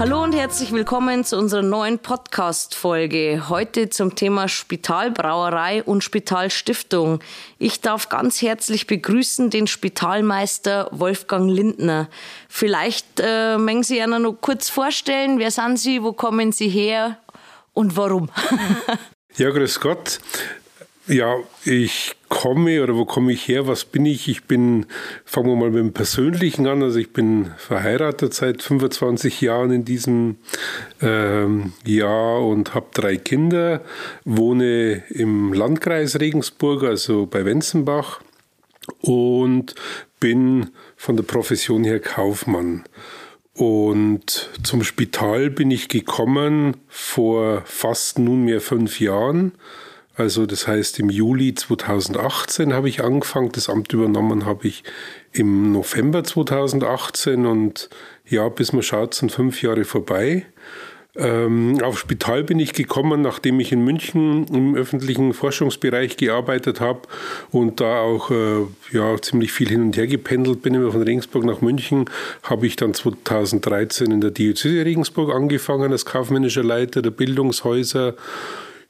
Hallo 0.00 0.22
und 0.22 0.32
herzlich 0.32 0.72
willkommen 0.72 1.24
zu 1.24 1.36
unserer 1.36 1.60
neuen 1.60 1.98
Podcast-Folge. 1.98 3.50
Heute 3.50 3.90
zum 3.90 4.14
Thema 4.14 4.48
Spitalbrauerei 4.48 5.82
und 5.82 6.02
Spitalstiftung. 6.02 7.20
Ich 7.58 7.82
darf 7.82 8.08
ganz 8.08 8.40
herzlich 8.40 8.86
begrüßen 8.86 9.50
den 9.50 9.66
Spitalmeister 9.66 10.88
Wolfgang 10.90 11.50
Lindner. 11.50 12.08
Vielleicht 12.48 13.20
äh, 13.20 13.58
mögen 13.58 13.82
Sie 13.82 14.00
einer 14.00 14.18
noch 14.18 14.40
kurz 14.40 14.70
vorstellen. 14.70 15.38
Wer 15.38 15.50
sind 15.50 15.78
Sie? 15.78 16.02
Wo 16.02 16.14
kommen 16.14 16.50
Sie 16.52 16.70
her? 16.70 17.18
Und 17.74 17.94
warum? 17.98 18.30
ja, 19.36 19.50
grüß 19.50 19.80
Gott. 19.80 20.18
Ja, 21.10 21.38
ich 21.64 22.14
komme 22.28 22.80
oder 22.84 22.94
wo 22.94 23.04
komme 23.04 23.32
ich 23.32 23.48
her? 23.48 23.66
Was 23.66 23.84
bin 23.84 24.06
ich? 24.06 24.28
Ich 24.28 24.44
bin, 24.44 24.86
fangen 25.24 25.48
wir 25.48 25.56
mal 25.56 25.70
mit 25.70 25.80
dem 25.80 25.92
Persönlichen 25.92 26.68
an. 26.68 26.84
Also 26.84 27.00
ich 27.00 27.12
bin 27.12 27.50
verheiratet 27.56 28.32
seit 28.32 28.62
25 28.62 29.40
Jahren 29.40 29.72
in 29.72 29.84
diesem 29.84 30.36
ähm, 31.02 31.72
Jahr 31.84 32.46
und 32.46 32.76
habe 32.76 32.86
drei 32.94 33.16
Kinder, 33.16 33.82
wohne 34.24 35.02
im 35.08 35.52
Landkreis 35.52 36.20
Regensburg, 36.20 36.84
also 36.84 37.26
bei 37.26 37.44
Wenzenbach 37.44 38.20
und 39.00 39.74
bin 40.20 40.70
von 40.96 41.16
der 41.16 41.24
Profession 41.24 41.82
her 41.82 41.98
Kaufmann. 41.98 42.84
Und 43.54 44.48
zum 44.62 44.84
Spital 44.84 45.50
bin 45.50 45.72
ich 45.72 45.88
gekommen 45.88 46.76
vor 46.86 47.62
fast 47.64 48.20
nunmehr 48.20 48.60
fünf 48.60 49.00
Jahren 49.00 49.54
also 50.20 50.44
das 50.44 50.68
heißt, 50.68 50.98
im 50.98 51.08
Juli 51.08 51.54
2018 51.54 52.74
habe 52.74 52.90
ich 52.90 53.02
angefangen. 53.02 53.50
Das 53.52 53.70
Amt 53.70 53.92
übernommen 53.92 54.44
habe 54.44 54.68
ich 54.68 54.84
im 55.32 55.72
November 55.72 56.22
2018 56.22 57.46
und 57.46 57.88
ja, 58.28 58.48
bis 58.50 58.74
man 58.74 58.82
schaut, 58.82 59.14
sind 59.14 59.32
fünf 59.32 59.62
Jahre 59.62 59.84
vorbei. 59.84 60.44
Ähm, 61.16 61.80
auf 61.82 61.98
Spital 61.98 62.44
bin 62.44 62.60
ich 62.60 62.74
gekommen, 62.74 63.22
nachdem 63.22 63.58
ich 63.60 63.72
in 63.72 63.82
München 63.82 64.46
im 64.48 64.76
öffentlichen 64.76 65.32
Forschungsbereich 65.32 66.18
gearbeitet 66.18 66.80
habe 66.80 67.00
und 67.50 67.80
da 67.80 68.00
auch 68.00 68.30
äh, 68.30 68.66
ja, 68.92 69.20
ziemlich 69.20 69.52
viel 69.52 69.70
hin 69.70 69.82
und 69.82 69.96
her 69.96 70.06
gependelt 70.06 70.62
bin, 70.62 70.74
immer 70.74 70.92
von 70.92 71.02
Regensburg 71.02 71.44
nach 71.44 71.62
München, 71.62 72.04
habe 72.42 72.66
ich 72.66 72.76
dann 72.76 72.92
2013 72.92 74.12
in 74.12 74.20
der 74.20 74.30
Diözese 74.30 74.84
Regensburg 74.84 75.34
angefangen 75.34 75.90
als 75.90 76.04
kaufmännischer 76.04 76.62
Leiter 76.62 77.02
der 77.02 77.10
Bildungshäuser 77.10 78.14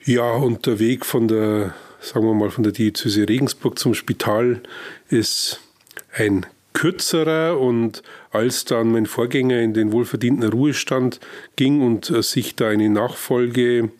ja, 0.04 0.32
und 0.32 0.66
der 0.66 0.78
Weg 0.78 1.04
von 1.04 1.28
der, 1.28 1.74
sagen 2.00 2.26
wir 2.26 2.34
mal, 2.34 2.50
von 2.50 2.64
der 2.64 2.72
Diözese 2.72 3.28
Regensburg 3.28 3.78
zum 3.78 3.94
Spital 3.94 4.62
ist 5.08 5.60
ein 6.12 6.46
kürzerer 6.72 7.58
und 7.58 8.02
als 8.30 8.64
dann 8.64 8.92
mein 8.92 9.06
Vorgänger 9.06 9.60
in 9.60 9.74
den 9.74 9.92
wohlverdienten 9.92 10.48
Ruhestand 10.48 11.20
ging 11.56 11.82
und 11.82 12.08
äh, 12.10 12.22
sich 12.22 12.56
da 12.56 12.68
eine 12.68 12.88
Nachfolgesuche 12.88 13.90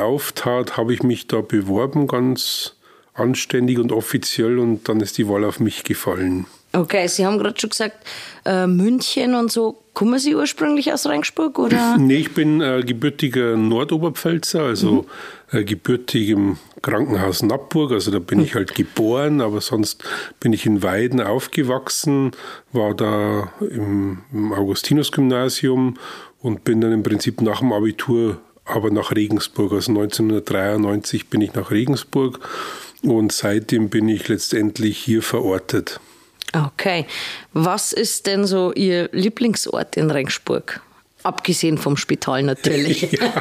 auftat, 0.00 0.76
habe 0.76 0.94
ich 0.94 1.02
mich 1.02 1.26
da 1.26 1.40
beworben, 1.40 2.06
ganz 2.06 2.76
anständig 3.14 3.78
und 3.78 3.90
offiziell 3.90 4.58
und 4.58 4.88
dann 4.88 5.00
ist 5.00 5.18
die 5.18 5.28
Wahl 5.28 5.44
auf 5.44 5.60
mich 5.60 5.84
gefallen. 5.84 6.46
Okay, 6.74 7.06
Sie 7.06 7.26
haben 7.26 7.38
gerade 7.38 7.60
schon 7.60 7.70
gesagt, 7.70 8.06
äh, 8.44 8.66
München 8.66 9.34
und 9.34 9.52
so. 9.52 9.78
Kommen 9.92 10.18
Sie 10.18 10.34
ursprünglich 10.34 10.90
aus 10.90 11.06
Regensburg 11.06 11.58
oder? 11.58 11.96
Nee, 11.98 12.16
ich 12.16 12.32
bin 12.32 12.62
äh, 12.62 12.82
gebürtiger 12.82 13.56
Nordoberpfälzer, 13.58 14.62
also 14.62 15.06
mhm. 15.52 15.58
äh, 15.58 15.64
gebürtig 15.64 16.30
im 16.30 16.56
Krankenhaus 16.80 17.42
Nappburg. 17.42 17.92
Also 17.92 18.10
da 18.10 18.18
bin 18.18 18.38
mhm. 18.38 18.44
ich 18.44 18.54
halt 18.54 18.74
geboren, 18.74 19.42
aber 19.42 19.60
sonst 19.60 20.02
bin 20.40 20.54
ich 20.54 20.64
in 20.64 20.82
Weiden 20.82 21.20
aufgewachsen, 21.20 22.32
war 22.72 22.94
da 22.94 23.52
im, 23.60 24.22
im 24.32 24.52
Augustinus-Gymnasium 24.54 25.98
und 26.40 26.64
bin 26.64 26.80
dann 26.80 26.92
im 26.92 27.02
Prinzip 27.02 27.42
nach 27.42 27.60
dem 27.60 27.72
Abitur 27.72 28.38
aber 28.64 28.90
nach 28.90 29.12
Regensburg. 29.12 29.72
Also 29.72 29.92
1993 29.92 31.28
bin 31.28 31.40
ich 31.40 31.54
nach 31.54 31.70
Regensburg 31.70 32.40
und 33.02 33.32
seitdem 33.32 33.90
bin 33.90 34.08
ich 34.08 34.28
letztendlich 34.28 34.98
hier 34.98 35.22
verortet. 35.22 36.00
Okay. 36.52 37.06
Was 37.52 37.92
ist 37.92 38.26
denn 38.26 38.44
so 38.44 38.72
Ihr 38.72 39.08
Lieblingsort 39.12 39.96
in 39.96 40.10
Regensburg? 40.10 40.80
Abgesehen 41.22 41.78
vom 41.78 41.96
Spital 41.96 42.42
natürlich. 42.42 43.12
ja, 43.12 43.32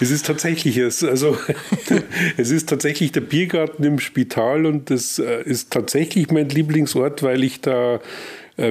es 0.00 0.10
ist 0.10 0.26
tatsächlich 0.26 0.76
es. 0.76 1.04
Also 1.04 1.38
es 2.36 2.50
ist 2.50 2.68
tatsächlich 2.68 3.12
der 3.12 3.20
Biergarten 3.20 3.84
im 3.84 4.00
Spital 4.00 4.66
und 4.66 4.90
das 4.90 5.20
äh, 5.20 5.42
ist 5.44 5.70
tatsächlich 5.70 6.30
mein 6.32 6.48
Lieblingsort, 6.48 7.22
weil 7.22 7.44
ich 7.44 7.60
da 7.60 8.00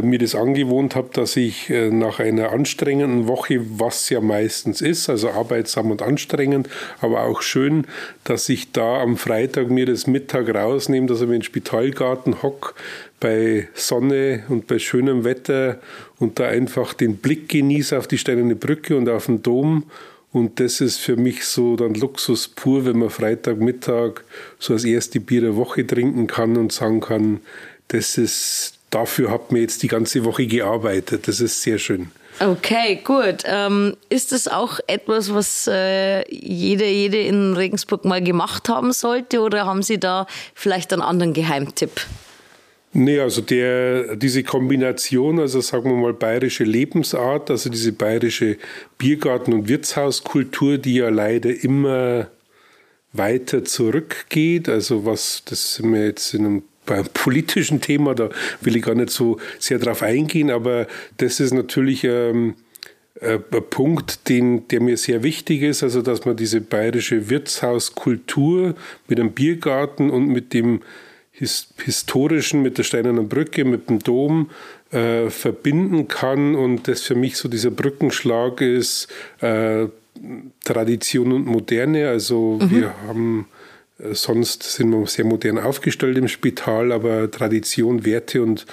mir 0.02 0.20
das 0.20 0.36
angewohnt 0.36 0.96
habe, 0.96 1.10
dass 1.14 1.36
ich 1.36 1.70
äh, 1.70 1.90
nach 1.90 2.20
einer 2.20 2.52
anstrengenden 2.52 3.28
Woche, 3.28 3.60
was 3.80 4.10
ja 4.10 4.22
meistens 4.22 4.82
ist, 4.82 5.10
also 5.10 5.30
arbeitsam 5.30 5.92
und 5.92 6.02
anstrengend, 6.02 6.70
aber 7.02 7.24
auch 7.24 7.42
schön, 7.42 7.86
dass 8.24 8.50
ich 8.50 8.72
da 8.72 9.02
am 9.02 9.18
Freitag 9.18 9.70
mir 9.70 9.86
das 9.86 10.08
Mittag 10.08 10.54
rausnehme, 10.54 11.08
dass 11.08 11.22
ich 11.22 11.28
mir 11.28 11.36
in 11.36 11.40
den 11.40 11.46
Spitalgarten 11.46 12.44
hock 12.44 12.76
bei 13.20 13.68
Sonne 13.74 14.44
und 14.50 14.68
bei 14.68 14.80
schönem 14.80 15.24
Wetter 15.24 15.80
und 16.20 16.40
da 16.40 16.48
einfach 16.48 16.94
den 16.94 17.18
Blick 17.18 17.50
genieße 17.50 17.98
auf 17.98 18.08
die 18.08 18.18
Steinerne 18.18 18.56
Brücke 18.56 18.96
und 18.96 19.10
auf 19.10 19.26
den 19.26 19.42
Dom. 19.42 19.84
Und 20.32 20.60
das 20.60 20.80
ist 20.80 20.98
für 20.98 21.16
mich 21.16 21.46
so 21.46 21.76
dann 21.76 21.96
Luxus 21.96 22.48
pur, 22.48 22.86
wenn 22.86 23.00
man 23.00 23.10
Freitagmittag 23.10 24.22
so 24.60 24.74
das 24.74 24.86
erste 24.86 25.20
Bier 25.20 25.42
der 25.42 25.56
Woche 25.56 25.86
trinken 25.86 26.28
kann 26.28 26.56
und 26.56 26.72
sagen 26.72 27.00
kann, 27.00 27.40
das 27.88 28.18
ist, 28.18 28.79
dafür 28.90 29.32
hat 29.32 29.52
man 29.52 29.62
jetzt 29.62 29.84
die 29.84 29.88
ganze 29.88 30.26
Woche 30.26 30.48
gearbeitet. 30.48 31.28
Das 31.28 31.40
ist 31.40 31.62
sehr 31.62 31.78
schön. 31.78 32.12
Okay, 32.40 33.02
gut. 33.04 33.44
Ähm, 33.46 33.98
ist 34.10 34.32
das 34.32 34.48
auch 34.48 34.80
etwas, 34.88 35.34
was 35.34 35.68
äh, 35.68 36.24
jeder, 36.34 36.88
jede 36.88 37.20
in 37.20 37.54
Regensburg 37.54 38.06
mal 38.06 38.22
gemacht 38.22 38.70
haben 38.70 38.94
sollte 38.94 39.42
oder 39.42 39.66
haben 39.66 39.84
Sie 39.84 40.00
da 40.00 40.26
vielleicht 40.54 40.94
einen 40.94 41.02
anderen 41.02 41.34
Geheimtipp? 41.34 42.02
Nee, 42.92 43.20
also 43.20 43.42
der, 43.42 44.16
diese 44.16 44.44
Kombination, 44.44 45.40
also 45.40 45.62
sagen 45.62 45.92
wir 45.92 45.98
mal 45.98 46.14
bayerische 46.14 46.64
Lebensart, 46.64 47.52
also 47.52 47.70
diese 47.70 47.92
bayerische 47.92 48.58
Biergarten- 48.98 49.54
und 49.54 49.68
Wirtshauskultur, 49.68 50.80
die 50.80 50.96
ja 50.96 51.10
leider 51.10 51.52
immer 51.64 52.30
weiter 53.14 53.64
zurückgeht, 53.64 54.70
also 54.70 55.06
was, 55.06 55.44
das 55.46 55.76
sind 55.76 55.94
wir 55.94 56.06
jetzt 56.06 56.34
in 56.34 56.46
einem 56.46 56.64
beim 56.90 57.06
politischen 57.14 57.82
Thema, 57.82 58.16
da 58.16 58.30
will 58.62 58.76
ich 58.76 58.82
gar 58.82 58.96
nicht 58.96 59.12
so 59.12 59.38
sehr 59.60 59.78
drauf 59.78 60.02
eingehen, 60.02 60.50
aber 60.50 60.88
das 61.18 61.40
ist 61.40 61.54
natürlich 61.54 62.04
ähm, 62.04 62.56
äh, 63.22 63.38
ein 63.52 63.64
Punkt, 63.70 64.28
den, 64.28 64.68
der 64.70 64.82
mir 64.82 64.98
sehr 64.98 65.22
wichtig 65.22 65.62
ist, 65.62 65.84
also 65.84 66.02
dass 66.02 66.26
man 66.26 66.36
diese 66.36 66.62
bayerische 66.62 67.30
Wirtshauskultur 67.30 68.74
mit 69.08 69.20
einem 69.20 69.32
Biergarten 69.32 70.10
und 70.10 70.28
mit 70.28 70.54
dem 70.54 70.82
historischen, 71.32 72.64
mit 72.64 72.78
der 72.80 72.84
Steinernen 72.84 73.30
Brücke, 73.30 73.64
mit 73.66 73.88
dem 73.88 74.00
Dom 74.00 74.50
äh, 74.92 75.30
verbinden 75.30 76.08
kann 76.08 76.56
und 76.56 76.88
das 76.88 77.04
für 77.04 77.16
mich 77.16 77.38
so 77.38 77.48
dieser 77.48 77.72
Brückenschlag 77.72 78.62
ist 78.62 79.08
äh, 79.40 79.86
Tradition 80.66 81.32
und 81.32 81.46
Moderne. 81.46 82.10
Also 82.10 82.60
mhm. 82.60 82.72
wir 82.72 82.94
haben 83.08 83.48
sonst 84.12 84.64
sind 84.64 84.92
wir 84.92 85.06
sehr 85.08 85.26
modern 85.26 85.58
aufgestellt 85.58 86.18
im 86.18 86.28
Spital, 86.28 86.92
aber 86.92 87.30
Tradition, 87.30 88.06
Werte 88.06 88.42
und, 88.42 88.66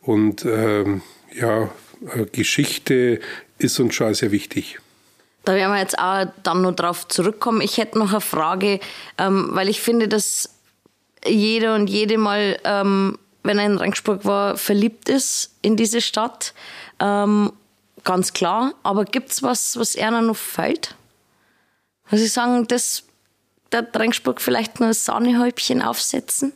und 0.00 0.44
ähm, 0.44 1.02
ja, 1.32 1.70
äh, 2.14 2.26
Geschichte 2.30 3.20
ist 3.58 3.80
uns 3.80 3.94
schon 3.94 4.14
sehr 4.14 4.30
wichtig. 4.30 4.78
Da 5.44 5.54
werden 5.54 5.72
wir 5.72 5.80
jetzt 5.80 5.98
auch 5.98 6.26
dann 6.42 6.62
noch 6.62 6.74
drauf 6.74 7.08
zurückkommen. 7.08 7.60
Ich 7.60 7.76
hätte 7.78 7.98
noch 7.98 8.10
eine 8.10 8.20
Frage, 8.20 8.80
ähm, 9.18 9.50
weil 9.52 9.68
ich 9.68 9.80
finde, 9.80 10.08
dass 10.08 10.50
jeder 11.26 11.74
und 11.74 11.88
jede 11.88 12.18
mal, 12.18 12.58
ähm, 12.64 13.18
wenn 13.42 13.58
er 13.58 13.66
in 13.66 13.78
Regensburg 13.78 14.24
war, 14.24 14.56
verliebt 14.56 15.08
ist 15.08 15.54
in 15.60 15.76
diese 15.76 16.00
Stadt. 16.00 16.54
Ähm, 16.98 17.52
ganz 18.04 18.32
klar. 18.32 18.74
Aber 18.82 19.04
gibt 19.04 19.32
es 19.32 19.42
was, 19.42 19.78
was 19.78 19.96
einer 19.96 20.22
noch 20.22 20.36
fehlt? 20.36 20.94
Also 22.10 22.22
Sie 22.22 22.28
sagen, 22.30 22.66
das 22.68 23.04
der 23.82 24.00
Regensburg 24.00 24.40
vielleicht 24.40 24.80
nur 24.80 24.92
Sahnehäubchen 24.94 25.82
aufsetzen? 25.82 26.52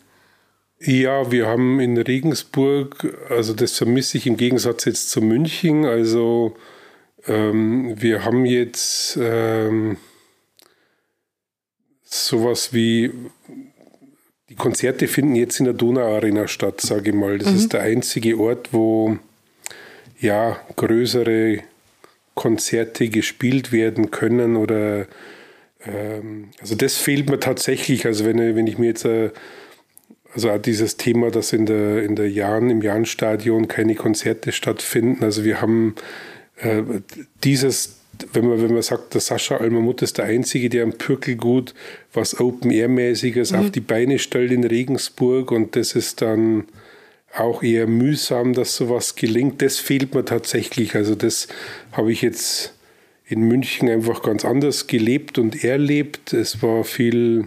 Ja, 0.81 1.31
wir 1.33 1.47
haben 1.47 1.81
in 1.81 1.99
Regensburg, 1.99 3.17
also 3.31 3.53
das 3.53 3.77
vermisse 3.77 4.17
ich 4.17 4.27
im 4.27 4.37
Gegensatz 4.37 4.85
jetzt 4.85 5.11
zu 5.11 5.21
München, 5.21 5.85
also 5.85 6.57
ähm, 7.27 8.01
wir 8.01 8.25
haben 8.25 8.45
jetzt 8.45 9.19
ähm, 9.21 9.97
sowas 12.05 12.73
wie 12.73 13.13
die 14.49 14.55
Konzerte 14.55 15.09
finden 15.09 15.35
jetzt 15.35 15.59
in 15.59 15.67
der 15.67 15.75
Donauarena 15.75 16.49
statt, 16.49 16.81
sage 16.81 17.11
ich 17.11 17.17
mal. 17.17 17.39
Das 17.39 17.51
mhm. 17.51 17.57
ist 17.57 17.73
der 17.73 17.83
einzige 17.83 18.39
Ort, 18.39 18.73
wo 18.73 19.19
ja 20.21 20.59
größere 20.77 21.63
Konzerte 22.35 23.09
gespielt 23.09 23.73
werden 23.73 24.11
können 24.11 24.57
oder 24.57 25.07
ähm, 25.85 26.51
also 26.61 26.75
das 26.75 26.97
fehlt 26.97 27.31
mir 27.31 27.41
tatsächlich. 27.41 28.07
Also 28.07 28.25
wenn, 28.25 28.39
wenn 28.39 28.67
ich 28.67 28.79
mir 28.79 28.87
jetzt 28.87 29.05
äh, 29.05 29.31
also 30.35 30.57
dieses 30.59 30.97
Thema, 30.97 31.31
dass 31.31 31.53
in 31.53 31.67
der 31.67 32.03
in 32.03 32.17
der 32.17 32.31
Jahren 32.31 32.71
im 32.71 32.83
Jahnstadion 32.83 33.69
keine 33.69 33.95
Konzerte 33.95 34.53
stattfinden. 34.53 35.25
Also 35.25 35.45
wir 35.45 35.61
haben 35.61 35.95
äh, 36.57 36.83
dieses 37.45 37.99
wenn 38.33 38.49
man, 38.49 38.61
wenn 38.61 38.73
man 38.73 38.83
sagt, 38.83 39.15
der 39.15 39.21
Sascha 39.21 39.59
Almamut 39.59 40.03
ist 40.03 40.19
der 40.19 40.25
Einzige, 40.25 40.69
der 40.69 40.83
am 40.83 40.93
Pürkelgut 40.93 41.73
was 42.13 42.41
Open-Air-mäßiges 42.41 43.53
mhm. 43.53 43.59
auf 43.59 43.71
die 43.71 43.81
Beine 43.81 44.19
stellt 44.19 44.51
in 44.51 44.65
Regensburg 44.65 45.53
und 45.53 45.77
das 45.77 45.95
ist 45.95 46.21
dann 46.21 46.65
auch 47.37 47.63
eher 47.63 47.87
mühsam, 47.87 48.55
dass 48.55 48.75
sowas 48.75 49.15
gelingt. 49.15 49.63
Das 49.63 49.79
fehlt 49.79 50.15
mir 50.15 50.25
tatsächlich. 50.25 50.95
Also 50.95 51.15
das 51.15 51.47
habe 51.93 52.11
ich 52.11 52.23
jetzt 52.23 52.75
in 53.29 53.43
München 53.43 53.89
einfach 53.89 54.23
ganz 54.23 54.45
anders 54.45 54.87
gelebt 54.87 55.39
und 55.39 55.63
erlebt. 55.63 56.33
Es 56.33 56.63
war 56.63 56.83
viel 56.85 57.47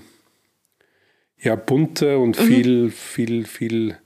ja, 1.39 1.55
bunter 1.55 2.19
und 2.19 2.39
mhm. 2.39 2.43
viel, 2.43 2.91
viel, 2.91 3.45
viel, 3.45 3.97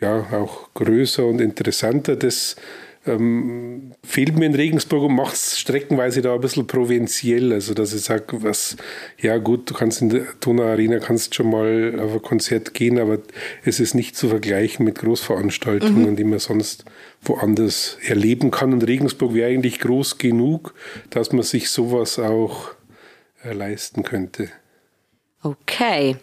ja, 0.00 0.26
auch 0.32 0.74
größer 0.74 1.24
und 1.24 1.40
interessanter. 1.40 2.16
Das 2.16 2.56
ähm, 3.06 3.92
fehlt 4.02 4.36
mir 4.38 4.46
in 4.46 4.54
Regensburg 4.54 5.04
und 5.04 5.14
macht 5.14 5.34
es 5.34 5.58
streckenweise 5.58 6.22
da 6.22 6.34
ein 6.34 6.40
bisschen 6.40 6.66
provinziell. 6.66 7.52
Also, 7.52 7.74
dass 7.74 7.92
ich 7.92 8.02
sage, 8.02 8.42
was, 8.42 8.76
ja 9.20 9.36
gut, 9.36 9.68
du 9.70 9.74
kannst 9.74 10.00
in 10.00 10.08
der 10.08 10.26
Donau 10.40 10.64
Arena 10.64 10.98
kannst 10.98 11.34
schon 11.34 11.50
mal 11.50 11.98
auf 12.00 12.14
ein 12.14 12.22
Konzert 12.22 12.72
gehen, 12.72 12.98
aber 12.98 13.18
es 13.64 13.78
ist 13.78 13.94
nicht 13.94 14.16
zu 14.16 14.28
vergleichen 14.28 14.84
mit 14.84 14.98
Großveranstaltungen, 14.98 16.12
mhm. 16.12 16.16
die 16.16 16.24
man 16.24 16.38
sonst 16.38 16.84
woanders 17.22 17.98
erleben 18.06 18.50
kann. 18.50 18.72
Und 18.72 18.86
Regensburg 18.86 19.34
wäre 19.34 19.50
eigentlich 19.50 19.80
groß 19.80 20.18
genug, 20.18 20.74
dass 21.10 21.32
man 21.32 21.42
sich 21.42 21.68
sowas 21.70 22.18
auch 22.18 22.70
äh, 23.44 23.52
leisten 23.52 24.02
könnte. 24.02 24.48
Okay. 25.42 26.16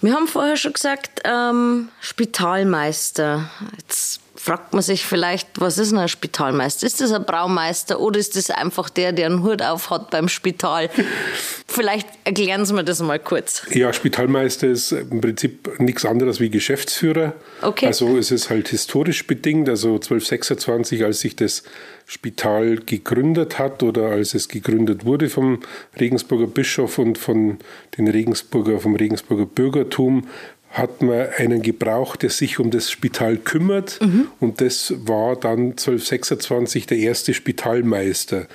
Wir 0.00 0.14
haben 0.14 0.26
vorher 0.26 0.56
schon 0.56 0.72
gesagt, 0.72 1.20
ähm, 1.24 1.90
Spitalmeister. 2.00 3.50
Jetzt 3.78 4.21
fragt 4.42 4.72
man 4.72 4.82
sich 4.82 5.06
vielleicht, 5.06 5.60
was 5.60 5.78
ist 5.78 5.92
ein 5.92 6.08
Spitalmeister? 6.08 6.84
Ist 6.84 7.00
das 7.00 7.12
ein 7.12 7.24
Braumeister 7.24 8.00
oder 8.00 8.18
ist 8.18 8.34
das 8.34 8.50
einfach 8.50 8.90
der, 8.90 9.12
der 9.12 9.26
einen 9.26 9.44
Hut 9.44 9.62
auf 9.62 9.88
hat 9.90 10.10
beim 10.10 10.28
Spital? 10.28 10.90
vielleicht 11.68 12.08
erklären 12.24 12.66
Sie 12.66 12.74
mir 12.74 12.82
das 12.82 13.00
mal 13.00 13.20
kurz. 13.20 13.62
Ja, 13.70 13.92
Spitalmeister 13.92 14.66
ist 14.66 14.90
im 14.90 15.20
Prinzip 15.20 15.78
nichts 15.78 16.04
anderes 16.04 16.40
wie 16.40 16.50
Geschäftsführer. 16.50 17.34
Okay. 17.60 17.86
Also 17.86 18.16
es 18.16 18.32
ist 18.32 18.50
halt 18.50 18.66
historisch 18.66 19.28
bedingt. 19.28 19.68
Also 19.68 19.90
1226, 19.94 21.04
als 21.04 21.20
sich 21.20 21.36
das 21.36 21.62
Spital 22.06 22.78
gegründet 22.78 23.60
hat 23.60 23.84
oder 23.84 24.06
als 24.06 24.34
es 24.34 24.48
gegründet 24.48 25.04
wurde 25.04 25.30
vom 25.30 25.60
Regensburger 26.00 26.48
Bischof 26.48 26.98
und 26.98 27.16
von 27.16 27.58
den 27.96 28.08
Regensburger, 28.08 28.80
vom 28.80 28.96
Regensburger 28.96 29.46
Bürgertum, 29.46 30.26
hat 30.72 31.02
man 31.02 31.28
einen 31.36 31.62
Gebrauch, 31.62 32.16
der 32.16 32.30
sich 32.30 32.58
um 32.58 32.70
das 32.70 32.90
Spital 32.90 33.36
kümmert. 33.36 34.00
Mhm. 34.00 34.28
Und 34.40 34.60
das 34.60 34.94
war 35.06 35.36
dann 35.36 35.70
1226 35.72 36.86
der 36.86 36.98
erste 36.98 37.34
Spitalmeister. 37.34 38.46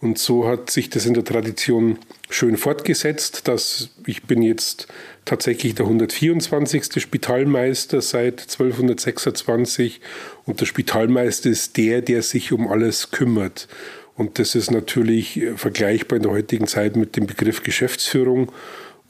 Und 0.00 0.18
so 0.18 0.46
hat 0.46 0.70
sich 0.70 0.90
das 0.90 1.06
in 1.06 1.14
der 1.14 1.24
Tradition 1.24 1.98
schön 2.28 2.56
fortgesetzt, 2.56 3.46
dass 3.48 3.90
ich 4.04 4.24
bin 4.24 4.42
jetzt 4.42 4.88
tatsächlich 5.24 5.76
der 5.76 5.86
124. 5.86 7.00
Spitalmeister 7.00 8.02
seit 8.02 8.40
1226 8.40 10.00
und 10.44 10.60
der 10.60 10.66
Spitalmeister 10.66 11.50
ist 11.50 11.76
der, 11.76 12.02
der 12.02 12.22
sich 12.22 12.52
um 12.52 12.66
alles 12.66 13.12
kümmert. 13.12 13.68
Und 14.16 14.38
das 14.38 14.54
ist 14.54 14.70
natürlich 14.70 15.40
vergleichbar 15.56 16.16
in 16.16 16.24
der 16.24 16.32
heutigen 16.32 16.66
Zeit 16.66 16.96
mit 16.96 17.16
dem 17.16 17.26
Begriff 17.26 17.62
Geschäftsführung. 17.62 18.52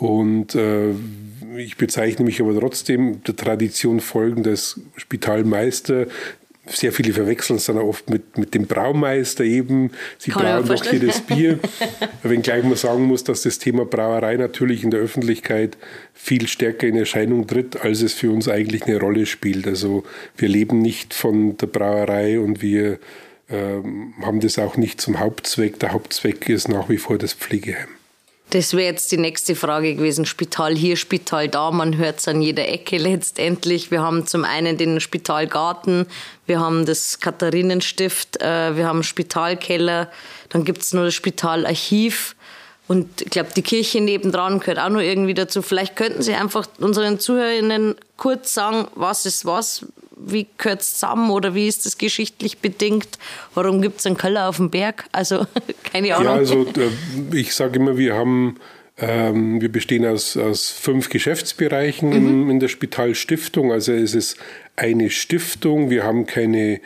Und 0.02 0.56
äh, 0.56 0.90
ich 1.56 1.76
bezeichne 1.76 2.24
mich 2.24 2.40
aber 2.40 2.58
trotzdem 2.58 3.22
der 3.22 3.36
Tradition 3.36 4.00
folgend 4.00 4.48
als 4.48 4.80
Spitalmeister. 4.96 6.08
Sehr 6.66 6.92
viele 6.92 7.12
verwechseln 7.12 7.56
es 7.56 7.66
dann 7.66 7.78
oft 7.78 8.10
mit, 8.10 8.36
mit 8.36 8.52
dem 8.52 8.66
Braumeister 8.66 9.44
eben. 9.44 9.92
Sie 10.18 10.32
Kann 10.32 10.42
brauen 10.42 10.66
doch 10.66 10.84
hier 10.84 10.98
das 10.98 11.20
Bier. 11.20 11.60
Wenngleich 12.24 12.64
man 12.64 12.74
sagen 12.74 13.04
muss, 13.04 13.22
dass 13.22 13.42
das 13.42 13.60
Thema 13.60 13.84
Brauerei 13.84 14.36
natürlich 14.36 14.82
in 14.82 14.90
der 14.90 14.98
Öffentlichkeit 14.98 15.78
viel 16.14 16.48
stärker 16.48 16.88
in 16.88 16.96
Erscheinung 16.96 17.46
tritt, 17.46 17.80
als 17.80 18.02
es 18.02 18.12
für 18.12 18.32
uns 18.32 18.48
eigentlich 18.48 18.86
eine 18.86 18.98
Rolle 18.98 19.24
spielt. 19.24 19.68
Also 19.68 20.02
wir 20.36 20.48
leben 20.48 20.82
nicht 20.82 21.14
von 21.14 21.56
der 21.58 21.68
Brauerei 21.68 22.40
und 22.40 22.60
wir 22.60 22.98
ähm, 23.48 24.14
haben 24.20 24.40
das 24.40 24.58
auch 24.58 24.76
nicht 24.76 25.00
zum 25.00 25.20
Hauptzweck. 25.20 25.78
Der 25.78 25.92
Hauptzweck 25.92 26.48
ist 26.48 26.68
nach 26.68 26.88
wie 26.88 26.98
vor 26.98 27.18
das 27.18 27.34
Pflegeheim. 27.34 28.01
Das 28.52 28.74
wäre 28.74 28.84
jetzt 28.84 29.10
die 29.10 29.16
nächste 29.16 29.56
Frage 29.56 29.94
gewesen. 29.94 30.26
Spital 30.26 30.76
hier, 30.76 30.98
Spital 30.98 31.48
da. 31.48 31.70
Man 31.70 31.96
hört 31.96 32.18
es 32.18 32.28
an 32.28 32.42
jeder 32.42 32.68
Ecke 32.68 32.98
letztendlich. 32.98 33.90
Wir 33.90 34.02
haben 34.02 34.26
zum 34.26 34.44
einen 34.44 34.76
den 34.76 35.00
Spitalgarten, 35.00 36.04
wir 36.44 36.60
haben 36.60 36.84
das 36.84 37.18
Katharinenstift, 37.18 38.42
äh, 38.42 38.76
wir 38.76 38.86
haben 38.86 39.04
Spitalkeller, 39.04 40.10
dann 40.50 40.64
gibt 40.66 40.82
es 40.82 40.92
nur 40.92 41.06
das 41.06 41.14
Spitalarchiv. 41.14 42.36
Und 42.88 43.22
ich 43.22 43.30
glaube, 43.30 43.48
die 43.56 43.62
Kirche 43.62 44.02
nebendran 44.02 44.60
gehört 44.60 44.80
auch 44.80 44.90
noch 44.90 45.00
irgendwie 45.00 45.32
dazu. 45.32 45.62
Vielleicht 45.62 45.96
könnten 45.96 46.20
Sie 46.20 46.34
einfach 46.34 46.66
unseren 46.78 47.18
Zuhörerinnen 47.18 47.94
kurz 48.18 48.52
sagen, 48.52 48.86
was 48.94 49.24
ist 49.24 49.46
was, 49.46 49.86
wie 50.26 50.46
gehört 50.58 50.82
es 50.82 50.94
zusammen 50.94 51.30
oder 51.30 51.54
wie 51.54 51.68
ist 51.68 51.86
das 51.86 51.98
geschichtlich 51.98 52.58
bedingt? 52.58 53.18
Warum 53.54 53.82
gibt 53.82 54.00
es 54.00 54.06
einen 54.06 54.16
Keller 54.16 54.48
auf 54.48 54.56
dem 54.56 54.70
Berg? 54.70 55.04
Also 55.12 55.46
keine 55.92 56.14
Ahnung. 56.14 56.26
Ja, 56.26 56.34
also 56.34 56.66
äh, 56.66 57.36
ich 57.36 57.54
sage 57.54 57.78
immer, 57.78 57.96
wir 57.96 58.14
haben 58.14 58.56
ähm, 58.98 59.60
wir 59.60 59.70
bestehen 59.70 60.06
aus, 60.06 60.36
aus 60.36 60.70
fünf 60.70 61.08
Geschäftsbereichen 61.08 62.10
mhm. 62.10 62.16
in, 62.16 62.50
in 62.50 62.60
der 62.60 62.68
Spitalstiftung. 62.68 63.72
Also 63.72 63.92
es 63.92 64.14
ist 64.14 64.36
eine 64.76 65.10
Stiftung. 65.10 65.90
Wir 65.90 66.04
haben 66.04 66.26
keine 66.26 66.80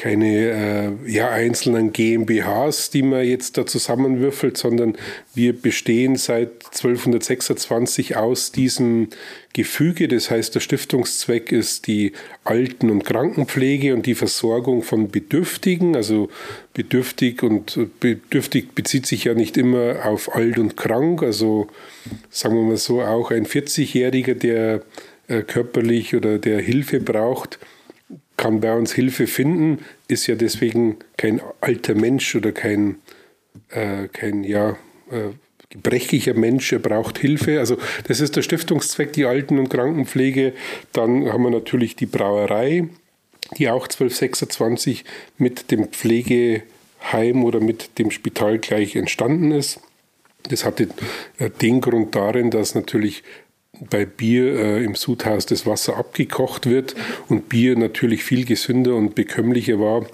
keine 0.00 0.96
äh, 1.04 1.10
ja, 1.10 1.28
einzelnen 1.28 1.92
GmbHs, 1.92 2.88
die 2.88 3.02
man 3.02 3.22
jetzt 3.22 3.58
da 3.58 3.66
zusammenwürfelt, 3.66 4.56
sondern 4.56 4.96
wir 5.34 5.52
bestehen 5.52 6.16
seit 6.16 6.64
1226 6.64 8.16
aus 8.16 8.50
diesem 8.50 9.08
Gefüge. 9.52 10.08
Das 10.08 10.30
heißt, 10.30 10.54
der 10.54 10.60
Stiftungszweck 10.60 11.52
ist 11.52 11.86
die 11.86 12.12
Alten- 12.44 12.88
und 12.88 13.04
Krankenpflege 13.04 13.92
und 13.92 14.06
die 14.06 14.14
Versorgung 14.14 14.82
von 14.82 15.10
Bedürftigen. 15.10 15.94
Also 15.94 16.30
bedürftig 16.72 17.42
und 17.42 17.78
bedürftig 18.00 18.72
bezieht 18.74 19.04
sich 19.04 19.24
ja 19.24 19.34
nicht 19.34 19.58
immer 19.58 20.06
auf 20.06 20.34
alt 20.34 20.58
und 20.58 20.78
krank. 20.78 21.22
Also 21.22 21.66
sagen 22.30 22.54
wir 22.54 22.62
mal 22.62 22.78
so, 22.78 23.02
auch 23.02 23.32
ein 23.32 23.44
40-Jähriger, 23.44 24.32
der 24.32 24.80
äh, 25.28 25.42
körperlich 25.42 26.16
oder 26.16 26.38
der 26.38 26.58
Hilfe 26.62 27.00
braucht, 27.00 27.58
kann 28.40 28.60
bei 28.60 28.74
uns 28.74 28.94
Hilfe 28.94 29.26
finden, 29.26 29.84
ist 30.08 30.26
ja 30.26 30.34
deswegen 30.34 30.96
kein 31.18 31.42
alter 31.60 31.94
Mensch 31.94 32.34
oder 32.34 32.52
kein, 32.52 32.96
äh, 33.68 34.08
kein 34.08 34.44
ja, 34.44 34.78
äh, 35.10 35.34
gebrechlicher 35.68 36.32
Mensch, 36.32 36.72
er 36.72 36.78
braucht 36.78 37.18
Hilfe. 37.18 37.58
Also 37.58 37.76
das 38.08 38.20
ist 38.20 38.36
der 38.36 38.42
Stiftungszweck, 38.42 39.12
die 39.12 39.26
Alten- 39.26 39.58
und 39.58 39.68
Krankenpflege. 39.68 40.54
Dann 40.94 41.30
haben 41.30 41.42
wir 41.42 41.50
natürlich 41.50 41.96
die 41.96 42.06
Brauerei, 42.06 42.88
die 43.58 43.68
auch 43.68 43.86
1226 43.86 45.04
mit 45.36 45.70
dem 45.70 45.88
Pflegeheim 45.88 47.44
oder 47.44 47.60
mit 47.60 47.98
dem 47.98 48.10
Spital 48.10 48.58
gleich 48.58 48.96
entstanden 48.96 49.52
ist. 49.52 49.80
Das 50.44 50.64
hatte 50.64 50.88
äh, 51.38 51.50
den 51.50 51.82
Grund 51.82 52.14
darin, 52.14 52.50
dass 52.50 52.74
natürlich 52.74 53.22
bei 53.88 54.04
Bier 54.04 54.54
äh, 54.58 54.84
im 54.84 54.94
Sudhaus 54.94 55.46
das 55.46 55.66
Wasser 55.66 55.96
abgekocht 55.96 56.68
wird 56.68 56.94
und 57.28 57.48
Bier 57.48 57.76
natürlich 57.76 58.24
viel 58.24 58.44
gesünder 58.44 58.94
und 58.94 59.14
bekömmlicher 59.14 59.78
war 59.80 60.06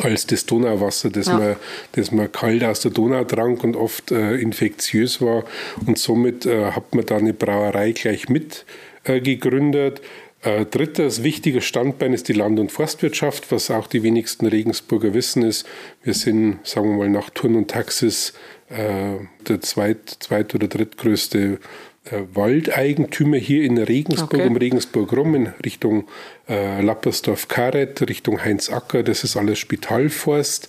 als 0.00 0.26
das 0.26 0.46
Donauwasser, 0.46 1.10
das, 1.10 1.26
ja. 1.26 1.38
man, 1.38 1.56
das 1.92 2.10
man 2.10 2.32
kalt 2.32 2.64
aus 2.64 2.80
der 2.80 2.90
Donau 2.90 3.24
trank 3.24 3.62
und 3.64 3.76
oft 3.76 4.10
äh, 4.10 4.36
infektiös 4.36 5.20
war. 5.20 5.44
Und 5.86 5.98
somit 5.98 6.46
äh, 6.46 6.70
hat 6.72 6.94
man 6.94 7.04
da 7.04 7.18
eine 7.18 7.34
Brauerei 7.34 7.92
gleich 7.92 8.28
mit 8.28 8.64
äh, 9.04 9.20
gegründet. 9.20 10.00
Äh, 10.42 10.64
drittes 10.64 11.22
wichtiger 11.22 11.60
Standbein 11.60 12.12
ist 12.12 12.28
die 12.28 12.32
Land- 12.32 12.58
und 12.58 12.72
Forstwirtschaft, 12.72 13.52
was 13.52 13.70
auch 13.70 13.86
die 13.86 14.02
wenigsten 14.02 14.46
Regensburger 14.46 15.14
wissen 15.14 15.42
ist. 15.42 15.66
Wir 16.02 16.14
sind, 16.14 16.66
sagen 16.66 16.90
wir 16.90 16.98
mal, 16.98 17.10
nach 17.10 17.30
Turn 17.30 17.54
und 17.54 17.70
Taxis 17.70 18.32
äh, 18.70 19.18
der 19.46 19.60
zweit, 19.60 20.16
zweit- 20.20 20.54
oder 20.54 20.66
drittgrößte 20.66 21.58
äh, 22.04 22.22
Waldeigentümer 22.32 23.36
hier 23.36 23.64
in 23.64 23.78
Regensburg, 23.78 24.34
okay. 24.34 24.46
um 24.46 24.56
Regensburg 24.56 25.12
rum, 25.12 25.34
in 25.34 25.46
Richtung 25.64 26.08
äh, 26.48 26.82
Lappersdorf-Karet, 26.82 28.08
Richtung 28.08 28.44
Heinz-Acker. 28.44 29.02
Das 29.02 29.24
ist 29.24 29.36
alles 29.36 29.58
Spitalforst. 29.58 30.68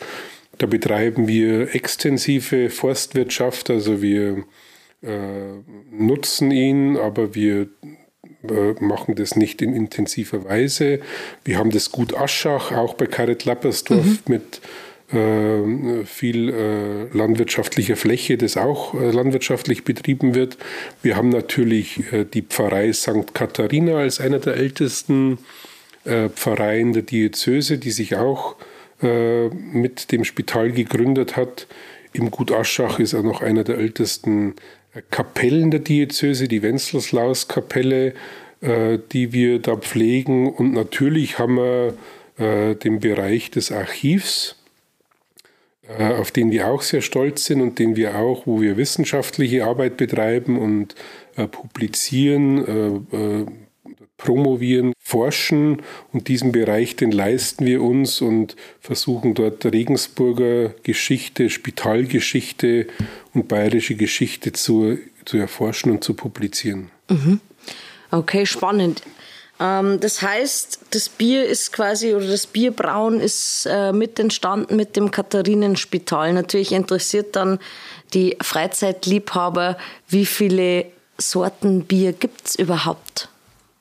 Da 0.58 0.68
betreiben 0.68 1.27
wir 1.27 1.75
extensive 1.75 2.70
Forstwirtschaft, 2.70 3.70
also 3.70 4.01
wir 4.01 4.46
äh, 5.01 5.10
nutzen 5.92 6.51
ihn, 6.51 6.96
aber 6.96 7.36
wir 7.36 7.68
äh, 8.50 8.74
machen 8.80 9.15
das 9.15 9.36
nicht 9.36 9.62
in 9.62 9.74
intensiver 9.74 10.46
Weise. 10.46 11.00
Wir 11.44 11.58
haben 11.58 11.72
das 11.72 11.92
Gut 11.92 12.15
Aschach, 12.15 12.72
auch 12.72 12.94
bei 12.94 13.06
Karet 13.06 13.46
Lappersdorf 13.46 14.06
mhm. 14.06 14.20
mit 14.27 14.62
viel 15.08 16.50
äh, 16.50 17.16
landwirtschaftlicher 17.16 17.96
Fläche, 17.96 18.38
das 18.38 18.58
auch 18.58 18.96
äh, 18.96 19.12
landwirtschaftlich 19.12 19.84
betrieben 19.84 20.34
wird. 20.34 20.58
Wir 21.04 21.16
haben 21.16 21.30
natürlich 21.30 22.04
die 22.34 22.42
Pfarrei 22.42 22.92
St. 22.92 23.34
Katharina 23.34 23.98
als 23.98 24.20
einer 24.20 24.40
der 24.40 24.56
ältesten 24.56 25.38
Pfarreien 26.04 26.94
der 26.94 27.02
Diözese, 27.02 27.80
die 27.80 27.90
sich 27.90 28.16
auch 28.16 28.56
äh, 29.02 29.50
mit 29.50 30.14
dem 30.14 30.24
Spital 30.24 30.72
gegründet 30.72 31.36
hat. 31.36 31.68
Im 32.14 32.32
Gut 32.32 32.52
Aschach 32.54 32.98
ist 33.00 33.14
auch 33.14 33.24
noch 33.24 33.42
einer 33.42 33.66
der 33.66 33.78
ältesten 33.78 34.56
Kapellen 35.12 35.70
der 35.70 35.82
Diözese, 35.82 36.48
die 36.48 36.62
Wenceslauskapelle, 36.62 38.14
äh, 38.62 38.98
die 39.12 39.34
wir 39.34 39.60
da 39.60 39.76
pflegen. 39.76 40.50
Und 40.50 40.72
natürlich 40.72 41.40
haben 41.40 41.58
wir 41.58 41.94
äh, 42.38 42.76
den 42.76 43.02
Bereich 43.02 43.52
des 43.52 43.74
Archivs, 43.74 44.52
äh, 44.52 44.55
auf 46.00 46.32
den 46.32 46.51
wir 46.51 46.68
auch 46.68 46.82
sehr 46.82 47.01
stolz 47.01 47.46
sind 47.46 47.62
und 47.62 47.80
den 47.80 47.96
wir 47.96 48.18
auch, 48.18 48.48
wo 48.48 48.62
wir 48.62 48.77
wissenschaftliche 48.77 49.65
Arbeit 49.65 49.98
betreiben 49.98 50.58
und 50.58 50.96
äh, 51.36 51.48
publizieren, 51.48 53.06
äh, 53.12 53.15
äh, 53.15 53.46
promovieren, 54.18 54.94
forschen 55.00 55.82
und 56.13 56.27
diesen 56.27 56.51
Bereich, 56.51 56.96
den 56.96 57.12
leisten 57.12 57.65
wir 57.65 57.82
uns 57.82 58.22
und 58.22 58.56
versuchen 58.80 59.34
dort 59.34 59.65
Regensburger 59.65 60.70
Geschichte, 60.84 61.50
Spitalgeschichte 61.50 62.88
und 63.34 63.48
bayerische 63.48 63.96
Geschichte 63.96 64.54
zu, 64.54 64.98
zu 65.25 65.38
erforschen 65.38 65.92
und 65.92 66.04
zu 66.04 66.13
publizieren. 66.13 66.89
Mhm. 67.10 67.42
Okay, 68.12 68.46
spannend. 68.46 69.01
Ähm, 69.60 70.00
das 70.00 70.22
heißt, 70.22 70.80
das 70.92 71.10
Bier 71.10 71.46
ist 71.46 71.72
quasi, 71.72 72.14
oder 72.14 72.28
das 72.28 72.48
Bierbrauen 72.48 73.20
ist 73.20 73.68
äh, 73.70 73.92
mit 73.94 74.20
entstanden 74.20 74.76
mit 74.76 74.96
dem 74.96 75.12
Katharinenspital. 75.12 76.34
Natürlich 76.34 76.72
interessiert 76.72 77.36
dann 77.36 77.60
die 78.14 78.38
Freizeitliebhaber, 78.42 79.78
wie 80.08 80.26
viele 80.26 80.86
Sorten 81.18 81.86
Bier 81.86 82.12
gibt 82.14 82.48
es 82.48 82.56
überhaupt? 82.56 83.30